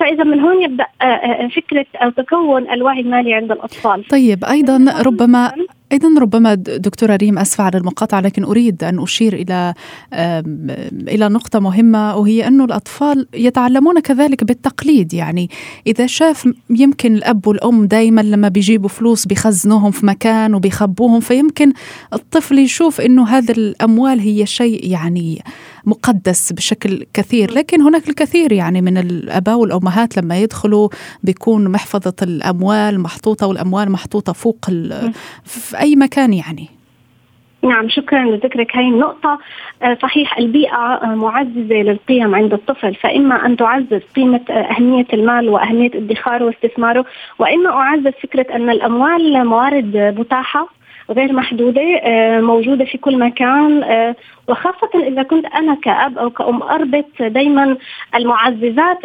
فإذا 0.00 0.24
من 0.24 0.40
هون 0.40 0.62
يبدأ 0.62 0.86
آه، 1.02 1.48
فكرة 1.48 1.86
أو 1.96 2.10
تكون 2.10 2.70
الوعي 2.70 3.00
المالي 3.00 3.34
عند 3.34 3.52
الأطفال. 3.52 4.04
طيب 4.08 4.44
أيضا 4.44 5.02
ربما 5.02 5.52
أيضا 5.92 6.08
ربما 6.20 6.54
دكتورة 6.54 7.16
ريم 7.16 7.38
أسفة 7.38 7.64
على 7.64 7.78
المقاطعة 7.78 8.20
لكن 8.20 8.44
أريد 8.44 8.84
أن 8.84 9.02
أشير 9.02 9.32
إلى 9.32 9.74
إلى 11.08 11.28
نقطة 11.28 11.60
مهمة 11.60 12.16
وهي 12.16 12.46
انه 12.48 12.64
الأطفال 12.64 13.26
يتعلمون 13.34 14.00
كذلك 14.00 14.44
بالتقليد. 14.44 15.14
يعني 15.14 15.48
إذا 15.86 16.06
شاف 16.06 16.48
يمكن 16.70 17.14
الأب 17.14 17.46
والأم 17.46 17.84
دائما 17.84 18.20
لما 18.20 18.48
بيجيبوا 18.48 18.88
فلوس 18.88 19.26
بيخزنوهم 19.26 19.90
في 19.90 20.06
مكان 20.06 20.54
وبيخبوهم 20.54 21.20
فيمكن 21.20 21.72
الطفل 22.12 22.58
يشوف 22.58 23.00
إنه 23.00 23.28
هذا 23.28 23.54
الأموال 23.54 24.20
هي 24.20 24.46
شيء 24.46 24.90
يعني 24.90 25.42
مقدس 25.86 26.52
بشكل 26.52 27.06
كثير 27.14 27.54
لكن 27.54 27.82
هناك 27.82 28.08
الكثير 28.08 28.52
يعني 28.52 28.80
من 28.80 28.98
الأباء 28.98 29.58
والأمهات 29.58 30.16
لما 30.16 30.38
يدخلوا 30.38 30.88
بيكون 31.22 31.68
محفظة 31.68 32.14
الأموال 32.22 33.00
محطوطة 33.00 33.46
والأموال 33.46 33.92
محطوطة 33.92 34.32
فوق 34.32 34.64
في 35.44 35.80
أي 35.80 35.96
مكان 35.96 36.32
يعني. 36.32 36.78
نعم 37.62 37.88
شكرا 37.88 38.24
لذكرك. 38.24 38.76
هاي 38.76 38.88
النقطة 38.88 39.38
آه، 39.82 39.98
صحيح 40.02 40.38
البيئة 40.38 40.94
آه، 41.02 41.14
معززة 41.14 41.74
للقيم 41.74 42.34
عند 42.34 42.52
الطفل 42.52 42.94
فإما 42.94 43.46
أن 43.46 43.56
تعزز 43.56 44.00
قيمة 44.16 44.40
آه، 44.50 44.52
أهمية 44.52 45.06
المال 45.12 45.48
وأهمية 45.48 45.90
ادخاره 45.94 46.44
واستثماره 46.44 47.04
وإما 47.38 47.70
أعزز 47.70 48.12
فكرة 48.22 48.46
أن 48.56 48.70
الأموال 48.70 49.46
موارد 49.46 49.96
متاحة. 50.18 50.77
غير 51.10 51.32
محدودة 51.32 51.82
موجودة 52.40 52.84
في 52.84 52.98
كل 52.98 53.18
مكان 53.18 53.82
وخاصة 54.48 54.90
إذا 54.94 55.22
كنت 55.22 55.46
أنا 55.46 55.74
كأب 55.74 56.18
أو 56.18 56.30
كأم 56.30 56.62
أربط 56.62 57.06
دايما 57.20 57.76
المعززات 58.14 58.98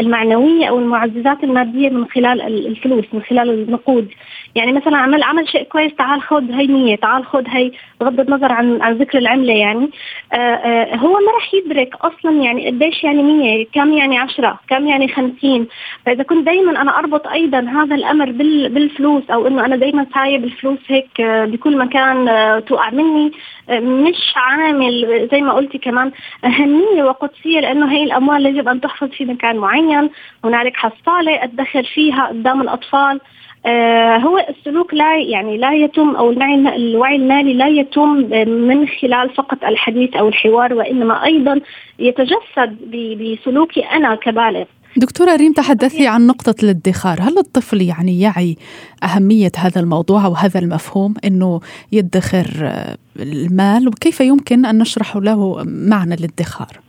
المعنوية 0.00 0.66
أو 0.66 0.78
المعززات 0.78 1.44
المادية 1.44 1.88
من 1.88 2.06
خلال 2.06 2.66
الفلوس 2.66 3.04
من 3.12 3.22
خلال 3.22 3.50
النقود. 3.50 4.08
يعني 4.54 4.72
مثلا 4.72 4.96
عمل 4.96 5.22
عمل 5.22 5.48
شيء 5.48 5.62
كويس 5.62 5.94
تعال 5.94 6.22
خذ 6.22 6.52
هي 6.52 6.66
مية 6.66 6.96
تعال 6.96 7.24
خذ 7.24 7.44
هي 7.48 7.72
بغض 8.00 8.20
النظر 8.20 8.52
عن 8.52 8.82
عن 8.82 8.92
ذكر 8.92 9.18
العملة 9.18 9.52
يعني. 9.52 9.90
آآ 10.32 10.36
آآ 10.36 10.96
هو 10.96 11.12
ما 11.12 11.32
راح 11.34 11.54
يدرك 11.54 11.94
أصلا 11.94 12.42
يعني 12.42 12.66
قديش 12.66 13.04
يعني 13.04 13.22
مية 13.22 13.66
كم 13.72 13.92
يعني 13.92 14.18
عشرة 14.18 14.60
كم 14.68 14.86
يعني 14.86 15.08
خمسين. 15.08 15.66
فإذا 16.06 16.22
كنت 16.22 16.46
دايما 16.46 16.82
أنا 16.82 16.98
أربط 16.98 17.26
أيضا 17.26 17.60
هذا 17.60 17.94
الأمر 17.94 18.30
بالفلوس 18.68 19.30
أو 19.30 19.46
إنه 19.46 19.64
أنا 19.64 19.76
دايما 19.76 20.06
سايب 20.14 20.44
الفلوس 20.44 20.78
هيك 20.88 21.20
بكل 21.20 21.76
مكان 21.78 22.26
توقع 22.66 22.90
مني 22.90 23.32
مش 23.70 24.19
عامل 24.36 25.28
زي 25.32 25.40
ما 25.40 25.52
قلتي 25.52 25.78
كمان 25.78 26.12
أهمية 26.44 27.02
وقدسية 27.02 27.60
لأنه 27.60 27.92
هي 27.92 28.02
الأموال 28.02 28.46
يجب 28.46 28.68
أن 28.68 28.80
تحفظ 28.80 29.08
في 29.08 29.24
مكان 29.24 29.56
معين. 29.56 30.10
هنالك 30.44 30.76
حصالة 30.76 31.44
أدخر 31.44 31.82
فيها 31.82 32.26
قدام 32.26 32.60
الأطفال. 32.60 33.20
آه 33.66 34.16
هو 34.16 34.46
السلوك 34.48 34.94
لا 34.94 35.16
يعني 35.16 35.56
لا 35.56 35.72
يتم 35.72 36.16
أو 36.16 36.30
الوعي 36.30 37.16
المالي 37.16 37.54
لا 37.54 37.68
يتم 37.68 38.08
من 38.48 38.88
خلال 38.88 39.30
فقط 39.30 39.64
الحديث 39.64 40.16
أو 40.16 40.28
الحوار 40.28 40.74
وإنما 40.74 41.24
أيضا 41.24 41.60
يتجسد 41.98 42.78
بسلوكي 42.90 43.80
أنا 43.80 44.14
كبالغ. 44.14 44.64
دكتورة 44.96 45.36
ريم 45.36 45.52
تحدثي 45.52 46.06
عن 46.06 46.26
نقطة 46.26 46.54
الادخار. 46.62 47.18
هل 47.20 47.38
الطفل 47.38 47.82
يعني 47.82 48.20
يعي 48.20 48.56
أهمية 49.04 49.52
هذا 49.56 49.80
الموضوع 49.80 50.26
أو 50.26 50.32
هذا 50.32 50.60
المفهوم 50.60 51.14
أنه 51.24 51.60
يدخر 51.92 52.72
المال؟ 53.16 53.88
وكيف 53.88 54.20
يمكن 54.20 54.66
أن 54.66 54.78
نشرح 54.78 55.16
له 55.16 55.64
معنى 55.66 56.14
الادخار؟ 56.14 56.80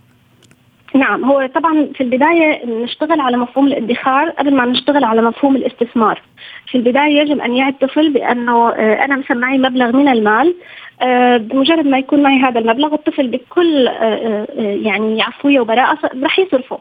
نعم 0.96 1.25
هو 1.25 1.50
طبعا 1.55 1.88
في 1.96 2.01
البداية 2.01 2.65
نشتغل 2.65 3.20
على 3.22 3.38
مفهوم 3.38 3.67
الادخار 3.67 4.29
قبل 4.29 4.55
ما 4.55 4.65
نشتغل 4.65 5.03
على 5.03 5.22
مفهوم 5.22 5.55
الاستثمار. 5.55 6.22
في 6.67 6.77
البداية 6.77 7.22
يجب 7.22 7.39
أن 7.39 7.55
يعي 7.55 7.70
الطفل 7.70 8.13
بأنه 8.13 8.70
آه، 8.70 9.05
أنا 9.05 9.17
مثلا 9.17 9.38
معي 9.38 9.58
مبلغ 9.58 9.96
من 9.96 10.08
المال 10.08 10.55
آه، 11.01 11.38
بمجرد 11.38 11.86
ما 11.86 11.98
يكون 11.98 12.24
معي 12.24 12.39
هذا 12.39 12.60
المبلغ 12.60 12.93
الطفل 12.93 13.27
بكل 13.27 13.88
آه، 13.88 14.48
يعني 14.58 15.22
عفوية 15.22 15.60
وبراءة 15.60 15.98
رح 16.24 16.39
يصرفه. 16.39 16.79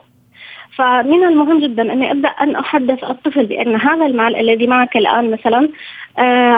فمن 0.76 1.24
المهم 1.24 1.60
جدا 1.60 1.92
أني 1.92 2.10
أبدأ 2.10 2.28
أن 2.28 2.56
أحدث 2.56 3.04
الطفل 3.04 3.46
بأن 3.46 3.76
هذا 3.76 4.06
المال 4.06 4.36
الذي 4.36 4.66
معك 4.66 4.96
الآن 4.96 5.30
مثلا 5.30 5.68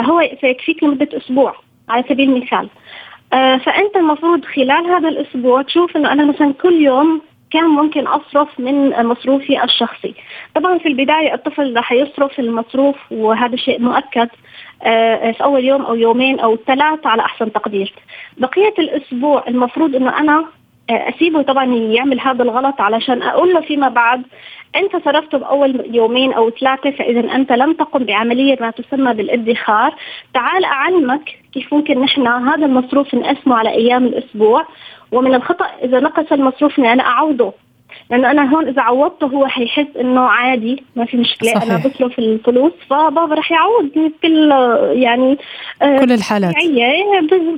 هو 0.04 0.30
سيكفيك 0.40 0.82
لمدة 0.84 1.08
أسبوع 1.16 1.54
على 1.88 2.04
سبيل 2.08 2.30
المثال. 2.30 2.68
فأنت 3.64 3.96
المفروض 3.96 4.44
خلال 4.44 4.86
هذا 4.86 5.08
الأسبوع 5.08 5.62
تشوف 5.62 5.96
إنه 5.96 6.12
أنا 6.12 6.24
مثلا 6.24 6.52
كل 6.52 6.72
يوم 6.72 7.22
كم 7.52 7.64
ممكن 7.64 8.06
أصرف 8.06 8.60
من 8.60 9.06
مصروفي 9.06 9.64
الشخصي. 9.64 10.14
طبعا 10.54 10.78
في 10.78 10.88
البداية 10.88 11.34
الطفل 11.34 11.76
رح 11.76 11.92
يصرف 11.92 12.40
المصروف 12.40 12.96
وهذا 13.10 13.56
شيء 13.56 13.80
مؤكد 13.80 14.28
آه، 14.82 15.32
في 15.32 15.44
أول 15.44 15.64
يوم 15.64 15.82
أو 15.82 15.94
يومين 15.94 16.40
أو 16.40 16.56
ثلاث 16.56 17.06
على 17.06 17.22
أحسن 17.22 17.52
تقدير. 17.52 17.92
بقية 18.36 18.74
الأسبوع 18.78 19.44
المفروض 19.48 19.96
إنه 19.96 20.18
أنا 20.18 20.38
آه، 20.38 20.46
أسيبه 20.90 21.42
طبعا 21.42 21.64
يعمل 21.74 22.20
هذا 22.20 22.42
الغلط 22.42 22.80
علشان 22.80 23.22
أقول 23.22 23.54
له 23.54 23.60
فيما 23.60 23.88
بعد 23.88 24.22
أنت 24.76 25.04
صرفته 25.04 25.38
بأول 25.38 25.84
يومين 25.94 26.32
أو 26.32 26.50
ثلاثة 26.50 26.90
فاذا 26.90 27.34
أنت 27.34 27.52
لم 27.52 27.72
تقم 27.72 28.04
بعملية 28.04 28.56
ما 28.60 28.70
تسمى 28.70 29.14
بالادخار. 29.14 29.94
تعال 30.34 30.64
أعلمك 30.64 31.38
كيف 31.52 31.74
ممكن 31.74 32.00
نحن 32.00 32.26
هذا 32.26 32.66
المصروف 32.66 33.14
نقسمه 33.14 33.56
على 33.56 33.70
أيام 33.70 34.06
الأسبوع. 34.06 34.66
ومن 35.12 35.34
الخطأ 35.34 35.66
إذا 35.82 36.00
نقص 36.00 36.32
المصروف 36.32 36.78
إني 36.78 36.92
أنا 36.92 37.02
اعوضه 37.02 37.52
لأنه 38.10 38.30
أنا 38.30 38.54
هون 38.54 38.68
إذا 38.68 38.82
عوضته 38.82 39.26
هو 39.26 39.46
حيحس 39.46 39.96
إنه 40.00 40.20
عادي 40.20 40.84
ما 40.96 41.04
في 41.04 41.16
مشكلة. 41.16 41.50
صحيح. 41.50 41.62
أنا 41.62 41.76
بصرف 41.76 42.18
الفلوس 42.18 42.72
فبابا 42.90 43.34
رح 43.34 43.52
يعوضني 43.52 44.08
بكل 44.08 44.50
يعني 44.92 45.38
آه، 45.82 45.98
كل 45.98 46.12
الحالات. 46.12 46.54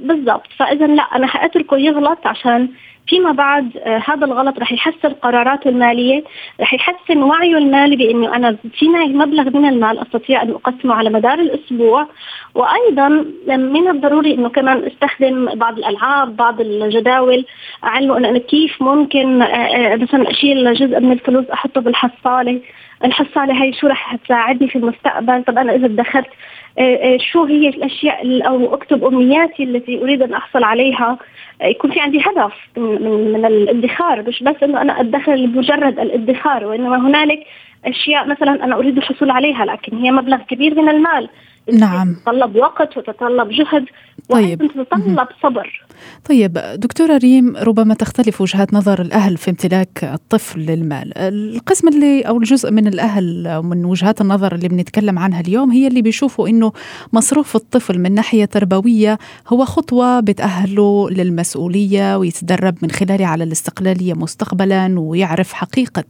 بالضبط. 0.03 0.47
فاذا 0.59 0.87
لا 0.87 1.03
أنا 1.03 1.27
حأتركه 1.27 1.77
يغلط 1.77 2.27
عشان 2.27 2.69
فيما 3.07 3.33
بعد 3.33 3.77
آه 3.77 4.03
هذا 4.07 4.25
الغلط 4.25 4.59
رح 4.59 4.73
يحسن 4.73 5.13
قراراته 5.13 5.69
المالية 5.69 6.25
رح 6.61 6.75
يحسن 6.75 7.23
وعيه 7.23 7.59
المالي 7.59 7.97
بأنه 7.97 8.37
أنا 8.37 8.57
في 8.79 8.89
معي 8.89 9.09
مبلغ 9.09 9.59
من 9.59 9.69
المال 9.69 9.99
أستطيع 9.99 10.43
أن 10.43 10.51
أقسمه 10.51 10.95
على 10.95 11.11
مدار 11.11 11.39
الأسبوع 11.39 12.07
وأيضا 12.55 13.09
من 13.49 13.89
الضروري 13.89 14.35
أنه 14.35 14.49
كمان 14.49 14.85
أستخدم 14.87 15.55
بعض 15.55 15.79
الألعاب 15.79 16.37
بعض 16.37 16.61
الجداول 16.61 17.45
أعلمه 17.85 18.17
أنه 18.17 18.39
كيف 18.39 18.83
ممكن 18.83 19.43
آه, 19.43 19.47
آه، 19.47 19.97
مثلا 19.97 20.31
أشيل 20.31 20.75
جزء 20.75 21.01
من 21.01 21.13
الفلوس 21.13 21.51
أحطه 21.51 21.81
بالحصالة. 21.81 22.61
الحصالة 23.05 23.63
هي 23.63 23.73
شو 23.73 23.87
رح 23.87 24.17
تساعدني 24.17 24.69
في 24.69 24.77
المستقبل؟ 24.77 25.45
طب 25.45 25.59
أنا 25.59 25.75
إذا 25.75 25.87
ادخرت 25.87 26.31
آه، 26.79 27.15
آه، 27.15 27.19
شو 27.33 27.45
هي 27.45 27.69
الأشياء 27.69 28.47
أو 28.49 28.75
أكتب 28.75 29.05
أمنياتي 29.05 29.63
التي 29.63 30.03
أريد 30.03 30.23
أن 30.23 30.35
أحصل 30.35 30.65
عليها؟ 30.65 31.19
آه، 31.63 31.67
يكون 31.67 31.93
في 31.93 32.01
عندي 32.01 32.21
هدف 32.21 32.53
من, 32.77 33.33
من 33.33 33.45
الادخار. 33.45 34.23
مش 34.29 34.43
بس 34.43 34.63
إنه 34.63 34.81
أنا 34.81 35.01
ادخر 35.01 35.35
لمجرد 35.35 35.99
الادخار 35.99 36.65
وإنما 36.65 36.97
هنالك 36.97 37.47
أشياء 37.87 38.27
مثلا 38.27 38.65
أنا 38.65 38.77
أريد 38.77 38.97
الحصول 38.97 39.31
عليها 39.31 39.65
لكن 39.65 39.97
هي 39.97 40.11
مبلغ 40.11 40.39
كبير 40.39 40.75
من 40.83 40.89
المال. 40.89 41.29
نعم. 41.73 42.15
تتطلب 42.15 42.57
وقت 42.57 42.97
وتتطلب 42.97 43.49
جهد 43.49 43.85
طيب. 44.29 44.59
تتطلب 44.59 45.29
صبر. 45.43 45.85
طيب 46.29 46.53
دكتورة 46.75 47.17
ريم 47.17 47.57
ربما 47.57 47.95
تختلف 47.95 48.41
وجهات 48.41 48.75
نظر 48.75 49.01
الأهل 49.01 49.37
في 49.37 49.51
امتلاك 49.51 50.05
الطفل 50.05 50.61
للمال. 50.61 51.19
القسم 51.19 51.89
اللي 51.89 52.23
أو 52.23 52.37
الجزء 52.37 52.71
من 52.71 52.87
الأهل 52.87 53.61
من 53.63 53.85
وجهات 53.85 54.21
النظر 54.21 54.55
اللي 54.55 54.69
بنتكلم 54.69 55.19
عنها 55.19 55.41
اليوم 55.41 55.71
هي 55.71 55.87
اللي 55.87 56.03
بيشوفوا 56.03 56.49
أنه 56.49 56.73
مصروف 57.13 57.57
الطفل 57.57 57.99
من 57.99 58.15
ناحية 58.15 58.45
تربوية 58.45 59.19
هو 59.49 59.65
خطوة 59.65 60.21
بتأهله 60.21 61.11
للمسؤولية 61.11 62.17
ويتدرب 62.17 62.75
من 62.83 62.91
خلالها 62.91 63.27
على 63.27 63.45
الاستقلالية 63.45 64.15
مستقبلا 64.15 65.01
ويعرف 65.01 65.53
حقيقة 65.53 66.05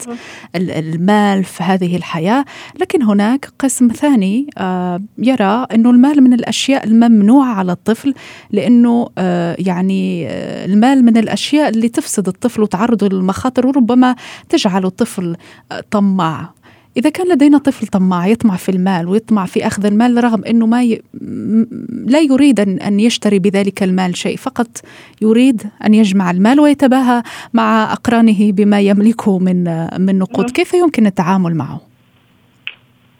المال 0.56 1.44
في 1.44 1.62
هذه 1.62 1.96
الحياة. 1.96 2.44
لكن 2.80 3.02
هناك 3.02 3.48
قسم 3.58 3.88
ثاني 3.88 4.46
آه، 4.58 5.00
يرى 5.44 5.66
أنه 5.74 5.90
المال 5.90 6.22
من 6.22 6.32
الأشياء 6.32 6.84
الممنوعة 6.84 7.54
على 7.54 7.72
الطفل 7.72 8.14
لأنه 8.50 9.08
آه، 9.18 9.56
يعني 9.58 10.26
آه، 10.28 10.64
المال 10.64 11.04
من 11.04 11.16
الأشياء 11.16 11.68
اللي 11.68 11.88
تفسد 11.88 12.28
الطفل 12.28 12.62
وتعرضه 12.62 13.08
للمخاطر 13.08 13.66
وربما 13.66 14.16
تجعل 14.48 14.84
الطفل 14.84 15.36
آه، 15.72 15.84
طماع. 15.90 16.50
إذا 16.96 17.10
كان 17.10 17.28
لدينا 17.28 17.58
طفل 17.58 17.86
طماع 17.86 18.26
يطمع 18.26 18.56
في 18.56 18.68
المال 18.68 19.08
ويطمع 19.08 19.46
في 19.46 19.66
أخذ 19.66 19.86
المال 19.86 20.24
رغم 20.24 20.44
أنه 20.44 20.66
ما 20.66 20.82
ي... 20.82 21.02
لا 21.90 22.20
يريد 22.20 22.60
أن 22.60 23.00
يشتري 23.00 23.38
بذلك 23.38 23.82
المال 23.82 24.16
شيء 24.16 24.36
فقط 24.36 24.68
يريد 25.22 25.62
أن 25.86 25.94
يجمع 25.94 26.30
المال 26.30 26.60
ويتباهى 26.60 27.22
مع 27.54 27.92
أقرانه 27.92 28.52
بما 28.52 28.80
يملكه 28.80 29.38
من 29.38 29.64
من 30.00 30.18
نقود. 30.18 30.50
كيف 30.50 30.74
يمكن 30.74 31.06
التعامل 31.06 31.54
معه؟ 31.54 31.93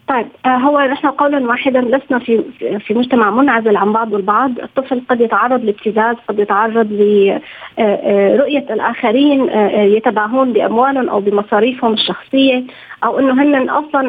طيب 0.09 0.27
آه، 0.47 0.49
هو 0.49 0.81
نحن 0.81 1.07
قولا 1.09 1.47
واحدا 1.47 1.81
لسنا 1.81 2.19
في 2.19 2.45
في 2.79 2.95
مجتمع 2.95 3.31
منعزل 3.31 3.77
عن 3.77 3.93
بعض 3.93 4.15
البعض، 4.15 4.59
الطفل 4.59 5.03
قد 5.09 5.21
يتعرض 5.21 5.65
لابتزاز، 5.65 6.17
قد 6.29 6.39
يتعرض 6.39 6.93
لرؤية 6.93 8.59
آه، 8.59 8.71
آه، 8.71 8.75
الآخرين 8.75 9.49
يتباهون 9.97 10.53
بأموالهم 10.53 11.09
أو 11.09 11.21
بمصاريفهم 11.21 11.93
الشخصية 11.93 12.65
أو 13.05 13.19
إنه 13.19 13.43
هن 13.43 13.71
أصلا 13.71 14.01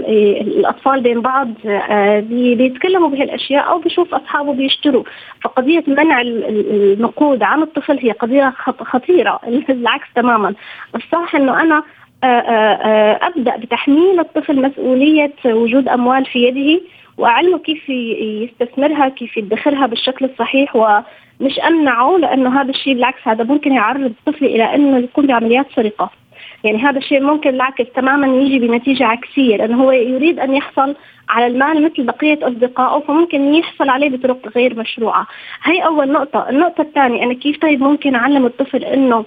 الأطفال 0.41 1.01
بين 1.01 1.21
بعض 1.21 1.47
بيتكلموا 2.29 3.09
بهالأشياء 3.09 3.69
أو 3.69 3.79
بيشوف 3.79 4.13
أصحابه 4.13 4.53
بيشتروا، 4.53 5.03
فقضية 5.43 5.83
منع 5.87 6.21
النقود 6.21 7.43
عن 7.43 7.61
الطفل 7.61 7.97
هي 7.97 8.11
قضية 8.11 8.53
خطيرة 8.79 9.39
العكس 9.69 10.07
تماما، 10.15 10.53
الصح 10.95 11.35
إنه 11.35 11.61
أنا 11.61 11.83
أبدأ 12.23 13.57
بتحميل 13.57 14.19
الطفل 14.19 14.61
مسؤولية 14.61 15.33
وجود 15.45 15.87
أموال 15.87 16.25
في 16.25 16.39
يده 16.39 16.81
وأعلمه 17.17 17.57
كيف 17.57 17.89
يستثمرها 17.89 19.09
كيف 19.09 19.37
يدخرها 19.37 19.87
بالشكل 19.87 20.25
الصحيح 20.25 20.75
ومش 20.75 21.59
أمنعه 21.67 22.17
لأنه 22.17 22.61
هذا 22.61 22.69
الشيء 22.69 22.93
بالعكس 22.93 23.27
هذا 23.27 23.43
ممكن 23.43 23.71
يعرض 23.71 24.01
الطفل 24.01 24.45
إلى 24.45 24.75
أنه 24.75 24.97
يكون 24.97 25.27
بعمليات 25.27 25.65
سرقة. 25.75 26.09
يعني 26.63 26.77
هذا 26.77 26.97
الشيء 26.97 27.21
ممكن 27.21 27.49
العكس 27.49 27.85
تماما 27.95 28.27
يجي 28.27 28.59
بنتيجة 28.59 29.05
عكسية 29.05 29.57
لأنه 29.57 29.83
هو 29.83 29.91
يريد 29.91 30.39
أن 30.39 30.55
يحصل 30.55 30.95
على 31.29 31.47
المال 31.47 31.83
مثل 31.83 32.03
بقية 32.03 32.47
أصدقائه 32.47 33.01
فممكن 33.01 33.53
يحصل 33.53 33.89
عليه 33.89 34.09
بطرق 34.09 34.47
غير 34.55 34.79
مشروعة. 34.79 35.27
هي 35.63 35.85
أول 35.85 36.11
نقطة. 36.11 36.49
النقطة 36.49 36.81
الثانية 36.81 37.23
أنا 37.23 37.33
كيف 37.33 37.57
طيب 37.57 37.81
ممكن 37.83 38.15
أعلم 38.15 38.45
الطفل 38.45 38.83
آه، 38.83 38.89
آه، 38.89 39.25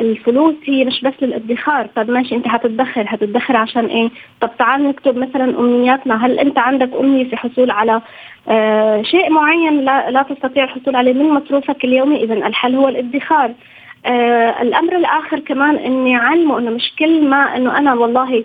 الفلوس 0.00 0.54
هي 0.64 0.84
مش 0.84 1.00
بس 1.00 1.12
للادخار. 1.22 1.86
طب 1.96 2.10
ماشي 2.10 2.34
انت 2.34 2.48
هتدخر 2.48 3.04
هتدخر 3.08 3.56
عشان 3.56 3.86
إيه؟ 3.86 4.10
طب 4.40 4.50
تعال 4.58 4.88
نكتب 4.88 5.16
مثلا 5.16 5.58
أمنياتنا. 5.60 6.26
هل 6.26 6.38
انت 6.38 6.58
عندك 6.58 6.90
أمنية 7.00 7.24
في 7.24 7.36
حصول 7.36 7.70
على 7.70 8.00
آه 8.48 9.02
شيء 9.02 9.30
معين؟ 9.30 9.84
لا, 9.84 10.10
لا 10.10 10.22
تستطيع 10.22 10.64
الحصول 10.64 10.96
عليه. 10.96 11.12
من 11.12 11.28
مصروفك 11.28 11.84
اليومي؟ 11.84 12.24
اذا 12.24 12.34
الحل 12.34 12.74
هو 12.74 12.88
الادخار. 12.88 13.52
آه 14.06 14.62
الأمر 14.62 14.96
الآخر 14.96 15.38
كمان 15.38 15.76
إني 15.76 16.16
أعلمه 16.16 16.58
إنه 16.58 16.70
مش 16.70 16.92
كل 16.98 17.28
ما 17.28 17.56
إنه 17.56 17.78
أنا 17.78 17.94
والله 17.94 18.44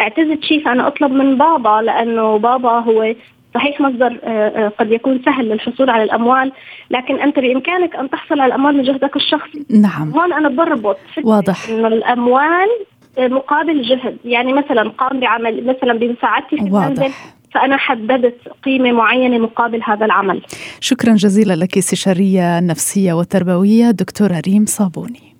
اعتزت 0.00 0.44
شيء 0.44 0.64
فأنا 0.64 0.86
أطلب 0.86 1.12
من 1.12 1.38
بابا 1.38 1.82
لأنه 1.82 2.38
بابا 2.38 2.70
هو 2.70 3.14
صحيح 3.54 3.80
مصدر 3.80 4.20
آه، 4.24 4.28
آه، 4.28 4.68
قد 4.68 4.92
يكون 4.92 5.22
سهل 5.24 5.48
للحصول 5.48 5.90
على 5.90 6.02
الأموال 6.02 6.52
لكن 6.90 7.20
أنت 7.20 7.38
بإمكانك 7.38 7.96
أن 7.96 8.10
تحصل 8.10 8.40
على 8.40 8.54
الأموال 8.54 8.76
من 8.76 8.82
جهدك 8.82 9.16
الشخصي. 9.16 9.66
نعم. 9.70 10.10
هون 10.10 10.32
أنا 10.32 10.48
بربط 10.48 10.98
واضح. 11.24 11.68
إنه 11.68 11.88
الأموال 11.88 12.68
مقابل 13.18 13.82
جهد. 13.82 14.16
يعني 14.24 14.52
مثلا 14.52 14.88
قام 14.88 15.20
بعمل 15.20 15.66
مثلا 15.66 15.98
بمساعدتي 15.98 16.56
في 16.56 16.62
المنزل 16.62 17.10
فأنا 17.54 17.76
حددت 17.76 18.48
قيمة 18.64 18.92
معينة 18.92 19.38
مقابل 19.38 19.80
هذا 19.84 20.04
العمل. 20.04 20.42
شكرا 20.80 21.14
جزيلا 21.14 21.54
لك 21.54 21.78
استشارية 21.78 22.60
نفسية 22.60 23.12
وتربوية 23.12 23.90
دكتورة 23.90 24.42
ريم 24.46 24.66
صابوني. 24.66 25.34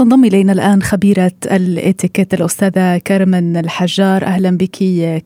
تنضم 0.00 0.24
إلينا 0.24 0.52
الآن 0.52 0.82
خبيرة 0.82 1.32
الإتيكيت 1.44 2.34
الأستاذة 2.34 2.98
كارمن 2.98 3.56
الحجار. 3.56 4.24
أهلا 4.24 4.50
بك 4.50 4.76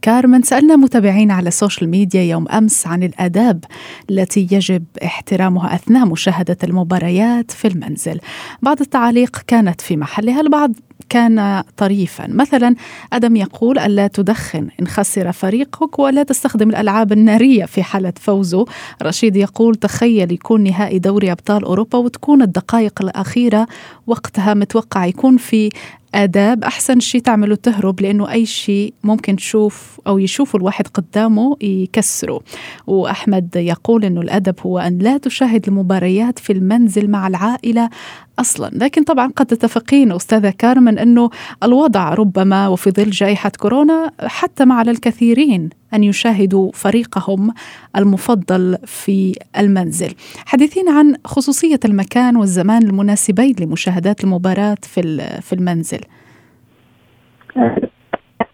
كارمن. 0.02 0.42
سألنا 0.42 0.76
متابعين 0.76 1.30
على 1.30 1.48
السوشيال 1.48 1.90
ميديا 1.90 2.22
يوم 2.22 2.48
أمس 2.48 2.87
عن 2.87 3.02
الأداب 3.02 3.64
التي 4.10 4.48
يجب 4.50 4.84
احترامها 5.04 5.74
أثناء 5.74 6.06
مشاهدة 6.06 6.56
المباريات 6.64 7.50
في 7.50 7.68
المنزل. 7.68 8.20
بعض 8.62 8.80
التعاليق 8.80 9.42
كانت 9.46 9.80
في 9.80 9.96
محلها 9.96 10.40
البعض 10.40 10.72
كان 11.08 11.62
طريفا. 11.76 12.26
مثلا 12.26 12.74
أدم 13.12 13.37
يقول 13.37 13.78
ألا 13.78 14.06
تدخن 14.06 14.68
إن 14.80 14.87
خسر 14.87 15.32
فريقك 15.32 15.98
ولا 15.98 16.22
تستخدم 16.22 16.70
الألعاب 16.70 17.12
النارية 17.12 17.64
في 17.64 17.82
حالة 17.82 18.12
فوزه. 18.20 18.64
رشيد 19.02 19.37
يقول 19.37 19.74
تخيل 19.74 20.32
يكون 20.32 20.62
نهائي 20.62 20.98
دوري 20.98 21.32
أبطال 21.32 21.64
أوروبا 21.64 21.98
وتكون 21.98 22.42
الدقائق 22.42 23.02
الأخيرة 23.02 23.66
وقتها 24.06 24.54
متوقع 24.64 25.07
يكون 25.07 25.37
في 25.37 25.68
آداب 26.14 26.64
أحسن 26.64 27.00
شيء 27.00 27.20
تعمله 27.20 27.55
تهرب 27.55 28.00
لأنه 28.00 28.31
أي 28.31 28.46
شيء 28.46 28.94
ممكن 29.05 29.37
تشوف 29.37 30.00
أو 30.07 30.18
يشوفه 30.18 30.57
الواحد 30.57 30.87
قدامه 30.88 31.57
يكسره 31.61 32.40
وأحمد 32.87 33.57
يقول 33.57 34.05
أنه 34.05 34.20
الأدب 34.20 34.55
هو 34.61 34.79
أن 34.79 34.98
لا 34.98 35.18
تشاهد 35.18 35.68
المباريات 35.68 36.38
في 36.38 36.53
المنزل 36.53 37.11
مع 37.11 37.27
العائلة 37.27 37.90
أصلا، 38.38 38.70
لكن 38.72 39.03
طبعا 39.05 39.33
قد 39.37 39.46
تتفقين 39.46 40.12
أستاذة 40.12 40.50
كارمن 40.59 40.98
انه 40.98 41.31
الوضع 41.62 42.14
ربما 42.14 42.68
وفي 42.68 42.90
ظل 42.90 43.11
جائحة 43.11 43.53
كورونا 43.59 44.11
حتى 44.20 44.64
مع 44.64 44.83
الكثيرين 44.83 45.70
أن 45.94 46.05
يشاهدوا 46.05 46.70
فريقهم 46.74 47.55
المفضل 47.96 48.79
في 48.87 49.35
المنزل. 49.59 50.14
حديثين 50.46 50.88
عن 50.88 51.16
خصوصية 51.24 51.81
المكان 51.85 52.37
والزمان 52.37 52.83
المناسبين 52.83 53.55
لمشاهدات 53.61 54.24
المباراة 54.24 54.77
في 54.83 55.03
في 55.42 55.53
المنزل. 55.53 56.00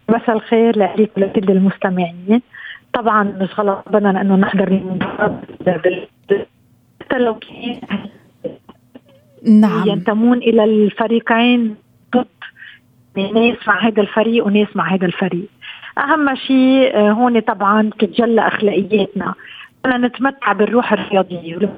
مساء 0.09 0.37
الخير 0.37 0.79
لك 0.79 1.11
ولكل 1.17 1.51
المستمعين. 1.51 2.43
طبعا 2.93 3.23
مش 3.23 3.61
غلط 3.61 3.83
ابدا 3.87 4.21
إنه 4.21 4.37
نحضر 4.37 4.69
المباراه 4.69 5.41
حتى 7.01 7.19
لو 7.19 7.35
كان 7.35 7.81
نعم. 9.61 9.89
ينتمون 9.89 10.39
إلى 10.39 10.65
الفريقين. 10.65 11.77
ضد 12.17 12.27
ناس 13.17 13.57
مع 13.69 13.87
هذا 13.87 14.03
الفريق 14.03 14.47
وناس 14.47 14.77
مع 14.77 14.95
هذا 14.95 15.07
الفريق. 15.07 15.49
أهم 15.99 16.35
شيء 16.35 16.97
آه، 16.97 17.11
هون 17.11 17.41
طبعا 17.41 17.91
تتجلى 17.99 18.47
أخلاقياتنا. 18.47 19.35
بدنا 19.85 20.07
نتمتع 20.07 20.53
بالروح 20.53 20.93
الرياضية. 20.93 21.77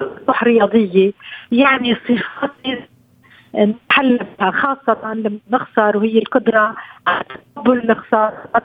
الروح 0.00 0.42
الرياضية 0.42 1.12
يعني 1.52 1.94
صفات 1.94 2.50
نحلها 3.54 4.50
خاصة 4.50 5.14
لما 5.14 5.38
نخسر 5.50 5.96
وهي 5.96 6.18
القدرة 6.18 6.76
على 7.06 7.24
تقبل 7.56 7.90
الخسارة 7.90 8.62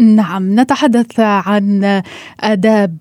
نعم 0.00 0.60
نتحدث 0.60 1.20
عن 1.20 2.02
آداب 2.40 2.96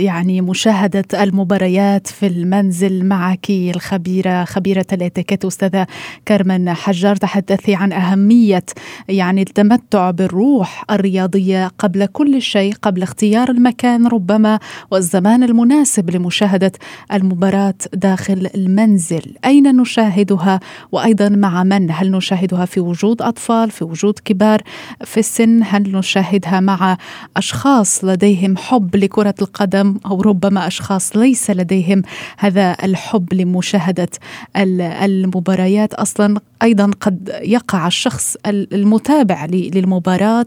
يعني 0.00 0.40
مشاهدة 0.40 1.04
المباريات 1.22 2.06
في 2.06 2.26
المنزل 2.26 3.04
معك 3.04 3.50
الخبيرة 3.50 4.44
خبيرة 4.44 4.86
الاتيكيت 4.92 5.44
أستاذة 5.44 5.86
كارمن 6.26 6.72
حجار 6.72 7.16
تحدثي 7.16 7.74
عن 7.74 7.92
أهمية 7.92 8.64
يعني 9.08 9.42
التمتع 9.42 10.10
بالروح 10.10 10.84
الرياضية 10.90 11.70
قبل 11.78 12.06
كل 12.06 12.42
شيء 12.42 12.74
قبل 12.82 13.02
اختيار 13.02 13.50
المكان 13.50 14.06
ربما 14.06 14.58
والزمان 14.90 15.42
المناسب 15.42 16.10
لمشاهدة 16.10 16.72
المباراة 17.12 17.74
داخل 17.94 18.48
المنزل. 18.54 19.34
أين 19.44 19.76
نشاهدها؟ 19.76 20.60
وأيضا 20.92 21.28
مع 21.28 21.64
من؟ 21.64 21.90
هل 21.90 22.10
نشاهدها 22.10 22.64
في 22.64 22.80
وجود 22.80 23.22
أطفال 23.22 23.70
في 23.70 23.84
وجود 23.84 24.18
كبار 24.24 24.62
في 25.04 25.20
السن؟ 25.20 25.62
هل 25.64 25.92
نشاهدها 26.06 26.60
مع 26.60 26.96
أشخاص 27.36 28.04
لديهم 28.04 28.56
حب 28.56 28.96
لكرة 28.96 29.34
القدم 29.42 29.98
أو 30.06 30.22
ربما 30.22 30.66
أشخاص 30.66 31.16
ليس 31.16 31.50
لديهم 31.50 32.02
هذا 32.38 32.76
الحب 32.82 33.34
لمشاهدة 33.34 34.08
المباريات. 34.56 35.94
أصلا 35.94 36.40
أيضا 36.62 36.90
قد 37.00 37.40
يقع 37.42 37.86
الشخص 37.86 38.36
المتابع 38.46 39.46
للمباراة 39.46 40.46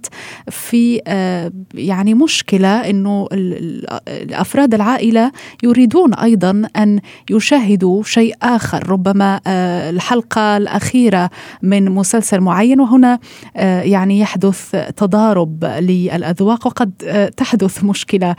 في 0.49 1.01
آه، 1.07 1.51
يعني 1.73 2.13
مشكلة 2.13 2.89
إنه 2.89 3.27
الأفراد 3.33 4.73
العائلة 4.73 5.31
يريدون 5.63 6.13
أيضا 6.13 6.63
أن 6.77 6.99
يشاهدوا 7.29 8.03
شيء 8.03 8.35
آخر. 8.41 8.89
ربما 8.89 9.41
آه، 9.47 9.89
الحلقة 9.89 10.57
الأخيرة 10.57 11.29
من 11.61 11.91
مسلسل 11.91 12.39
معين 12.39 12.79
وهنا 12.79 13.19
آه، 13.55 13.81
يعني 13.81 14.19
يحدث 14.19 14.75
تضارب 14.95 15.48
للأذواق 15.63 16.67
وقد 16.67 16.91
تحدث 17.37 17.83
مشكلة 17.83 18.35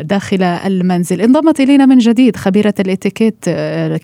داخل 0.00 0.42
المنزل. 0.42 1.20
انضمت 1.20 1.60
إلينا 1.60 1.86
من 1.86 1.98
جديد 1.98 2.36
خبيرة 2.36 2.74
الإتيكيت 2.80 3.44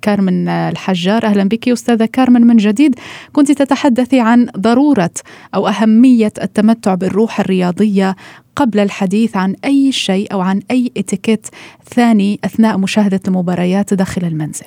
كارمن 0.03 0.49
الحجار. 0.49 1.25
أهلا 1.25 1.45
بك 1.45 1.69
أستاذة 1.69 2.05
كارمن 2.05 2.41
من 2.41 2.57
جديد. 2.57 2.95
كنت 3.33 3.53
تتحدثي 3.53 4.21
عن 4.21 4.47
ضرورة 4.59 5.11
أو 5.55 5.69
أهمية 5.69 6.33
التمتع 6.43 6.95
بالروح 6.95 7.41
الرياضية 7.41 8.17
قبل 8.57 8.81
الحديث 8.81 9.37
عن 9.37 9.55
أي 9.65 9.93
شيء 9.93 10.33
أو 10.33 10.41
عن 10.41 10.61
أي 10.71 10.93
إتيكيت 10.97 11.47
ثاني 11.95 12.41
أثناء 12.45 12.79
مشاهدة 12.79 13.21
المباريات 13.29 13.95
داخل 13.95 14.25
المنزل. 14.25 14.67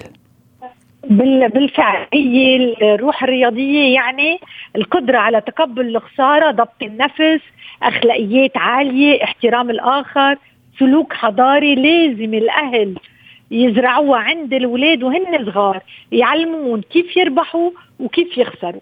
بالفعل 1.10 2.08
هي 2.14 2.56
الروح 2.82 3.24
الرياضية 3.24 3.96
يعني 3.96 4.40
القدرة 4.76 5.18
على 5.18 5.42
تقبل 5.42 5.96
الخسارة، 5.96 6.52
ضبط 6.52 6.84
النفس، 6.84 7.42
أخلاقيات 7.84 8.58
عالية، 8.58 9.24
احترام 9.24 9.70
الآخر، 9.70 10.38
سلوك 10.80 11.14
حضاري 11.14 11.76
لازم 11.76 12.34
الأهل 12.34 12.96
يزرعوها 13.52 14.20
عند 14.20 14.54
الأولاد 14.54 15.04
وهن 15.04 15.46
صغار 15.46 15.82
يعلمون 16.12 16.82
كيف 16.82 17.18
يربحوا 17.18 17.72
وكيف 18.00 18.38
يخسروا. 18.38 18.82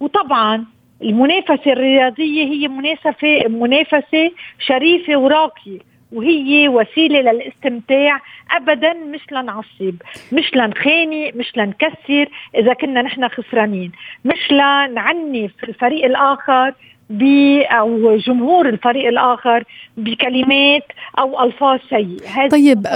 وطبعا 0.00 0.64
المنافسة 1.02 1.72
الرياضية 1.72 2.44
هي 2.44 2.68
منافسة 2.68 3.48
منافسة 3.48 4.30
شريفة 4.58 5.16
وراقية. 5.16 5.93
وهي 6.14 6.68
وسيلة 6.68 7.20
للاستمتاع 7.32 8.20
ابدا 8.50 8.92
مش 8.92 9.20
لنعصب 9.32 9.94
مش 10.32 10.54
لنخانق 10.54 11.30
مش 11.34 11.56
لنكسر 11.56 12.28
إذا 12.54 12.72
كنا 12.74 13.02
نحن 13.02 13.28
خسرانين 13.28 13.92
مش 14.24 14.52
لنعنف 14.52 15.50
الفريق 15.64 16.04
الآخر 16.04 16.74
أو 17.70 18.16
جمهور 18.16 18.68
الفريق 18.68 19.08
الآخر 19.08 19.64
بكلمات 19.96 20.82
أو 21.18 21.44
ألفاظ 21.44 21.78
سيئة 21.90 22.48
طيب 22.48 22.86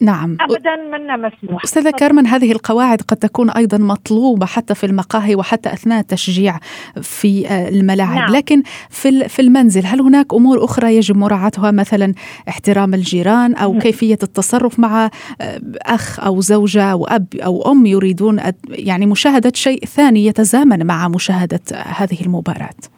نعم 0.00 0.36
ابدا 0.40 0.76
منا 0.76 1.16
مسموح 1.16 1.64
أستاذة 1.64 1.90
كارمن 1.90 2.26
هذه 2.26 2.52
القواعد 2.52 3.00
قد 3.02 3.16
تكون 3.16 3.50
أيضا 3.50 3.78
مطلوبة 3.78 4.46
حتى 4.46 4.74
في 4.74 4.86
المقاهي 4.86 5.34
وحتى 5.34 5.72
أثناء 5.72 6.00
التشجيع 6.00 6.58
في 7.02 7.48
آه، 7.48 7.68
الملاعب 7.68 8.14
نعم. 8.14 8.36
لكن 8.36 8.62
في 8.90 9.28
في 9.28 9.42
المنزل 9.42 9.86
هل 9.86 10.00
هناك 10.00 10.34
أمور 10.34 10.64
أخرى 10.64 10.96
يجب 10.96 11.16
مراعاتها 11.16 11.70
مثلا 11.70 12.14
احترام 12.48 12.94
الجيران 12.94 13.54
أو 13.54 13.70
م. 13.70 13.72
نعم. 13.72 13.82
كيفية 13.82 14.18
التصرف 14.22 14.80
مع 14.80 15.10
آه، 15.40 15.60
أخ 15.82 16.20
أو 16.20 16.40
زوجة 16.40 16.92
أو 16.92 17.04
أب 17.04 17.26
أو 17.34 17.72
أم 17.72 17.86
يريدون 17.86 18.40
يعني 18.68 19.06
مشاهدة 19.06 19.52
شيء 19.54 19.84
ثاني 19.84 20.26
يتزامن 20.26 20.86
مع 20.86 21.08
مشاهدة 21.08 21.60
هذه 21.72 22.20
المباراة 22.26 22.97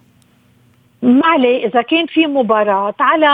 ما 1.03 1.27
عليه 1.27 1.67
إذا 1.67 1.83
كان 1.83 2.07
في 2.07 2.27
مباراة 2.27 2.95
على 3.01 3.27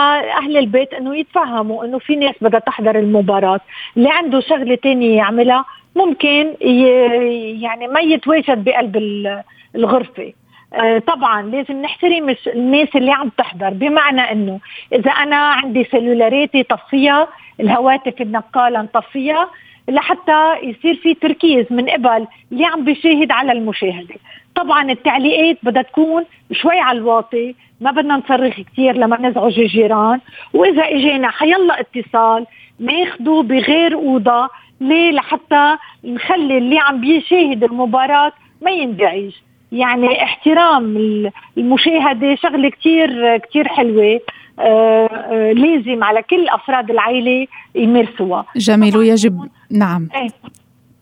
أهل 0.42 0.56
البيت 0.56 0.94
إنه 0.94 1.16
يتفهموا 1.16 1.84
إنه 1.84 1.98
في 1.98 2.16
ناس 2.16 2.34
بدها 2.40 2.60
تحضر 2.60 2.98
المباراة. 2.98 3.60
اللي 3.96 4.08
عنده 4.10 4.40
شغلة 4.40 4.74
تانية 4.74 5.16
يعملها 5.16 5.64
ممكن 5.96 6.54
يعني 7.62 7.88
ما 7.88 8.00
يتواجد 8.00 8.64
بقلب 8.64 8.96
الغرفة. 9.76 10.32
آه، 10.74 10.98
طبعا 10.98 11.42
لازم 11.42 11.82
نحترم 11.82 12.36
الناس 12.46 12.88
اللي 12.96 13.12
عم 13.12 13.28
تحضر. 13.28 13.70
بمعنى 13.70 14.20
إنه 14.20 14.60
إذا 14.92 15.10
أنا 15.10 15.36
عندي 15.36 15.84
سلولاراتي 15.84 16.62
طفيها 16.62 17.28
الهواتف 17.60 18.20
النقاله 18.20 18.82
نطفيها 18.82 19.50
لحتى 19.88 20.54
يصير 20.62 20.94
في 20.94 21.14
تركيز 21.14 21.66
من 21.70 21.88
قبل 21.88 22.26
اللي 22.52 22.66
عم 22.66 22.84
بيشاهد 22.84 23.32
على 23.32 23.52
المشاهدة. 23.52 24.14
طبعا 24.56 24.90
التعليقات 24.90 25.58
بدها 25.62 25.82
تكون 25.82 26.24
شوي 26.52 26.78
على 26.78 26.98
الواطي 26.98 27.54
ما 27.80 27.90
بدنا 27.90 28.16
نصرخ 28.16 28.60
كثير 28.60 28.96
لما 28.96 29.20
نزعج 29.20 29.60
الجيران. 29.60 30.20
وإذا 30.54 30.82
إجينا 30.82 31.30
حيلا 31.30 31.80
اتصال 31.80 32.46
ناخده 32.80 33.42
بغير 33.42 33.94
أوضة 33.94 34.48
ليه؟ 34.80 35.10
لحتى 35.10 35.76
نخلي 36.04 36.58
اللي 36.58 36.78
عم 36.78 37.00
بيشاهد 37.00 37.64
المباراة 37.64 38.32
ما 38.62 38.70
ينزعج 38.70 39.30
يعني 39.72 40.22
احترام 40.22 40.96
المشاهدة 41.58 42.34
شغلة 42.34 42.68
كثير 42.70 43.36
كثير 43.36 43.68
حلوة. 43.68 44.20
آه 44.58 45.06
آه 45.06 45.52
لازم 45.52 46.04
على 46.04 46.22
كل 46.22 46.48
أفراد 46.48 46.90
العائله 46.90 47.46
يمارسوها. 47.74 48.46
جميل 48.56 48.96
ويجب 48.96 49.48
نعم. 49.70 50.08
إيه. 50.14 50.28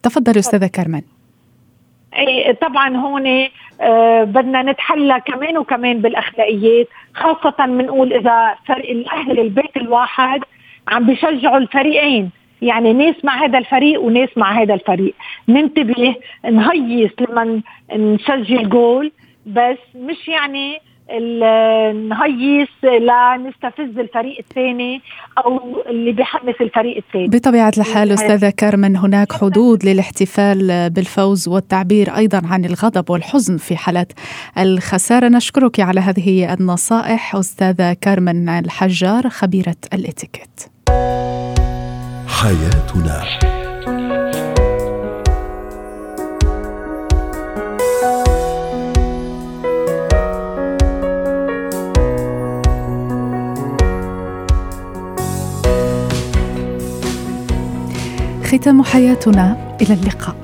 تفضل 0.02 0.38
أستاذة 0.38 0.66
كارمن 0.66 1.02
طبعا 2.61 2.96
هون 2.96 3.48
آه 3.81 4.24
بدنا 4.24 4.62
نتحلى 4.62 5.20
كمان 5.27 5.59
وكمان 5.59 5.98
بالأخلاقيات 6.00 6.88
خاصة 7.14 7.66
بنقول 7.66 8.12
إذا 8.12 8.55
فريق 8.66 8.90
الأهل 8.90 9.40
البيت 9.40 9.77
الواحد 9.77 10.40
عم 10.88 11.07
بيشجعوا 11.07 11.59
الفريقين. 11.59 12.31
يعني 12.62 12.92
ناس 12.92 13.24
مع 13.24 13.44
هذا 13.44 13.59
الفريق 13.59 14.00
وناس 14.00 14.29
مع 14.37 14.53
هذا 14.62 14.74
الفريق. 14.74 15.14
ننتبه 15.48 16.14
نهيص 16.50 17.11
لما 17.20 17.61
نسجل 17.96 18.68
جول 18.68 19.12
بس 19.46 19.79
مش 19.94 20.29
يعني 20.29 20.81
نهيص 22.08 22.68
لنستفز 22.84 23.98
الفريق 23.98 24.38
الثاني 24.38 25.02
أو 25.38 25.82
اللي 25.86 26.12
بيحمس 26.12 26.54
الفريق 26.60 26.96
الثاني. 26.96 27.28
بطبيعة 27.28 27.72
الحال 27.78 28.12
أستاذة 28.12 28.50
كارمن 28.50 28.96
هناك 28.96 29.32
حدود 29.32 29.84
للاحتفال 29.84 30.90
بالفوز 30.90 31.48
والتعبير 31.48 32.16
أيضا 32.16 32.42
عن 32.44 32.64
الغضب 32.64 33.10
والحزن 33.10 33.56
في 33.56 33.76
حالات 33.76 34.12
الخسارة. 34.58 35.28
نشكرك 35.28 35.80
على 35.80 36.00
هذه 36.00 36.54
النصائح 36.54 37.36
أستاذة 37.36 37.92
كارمن 38.00 38.48
الحجار 38.48 39.28
خبيرة 39.28 39.76
الإتيكيت. 39.94 40.60
حياتنا. 42.28 43.63
ختام 58.54 58.82
حياتنا 58.82 59.76
إلى 59.82 59.94
اللقاء. 59.94 60.43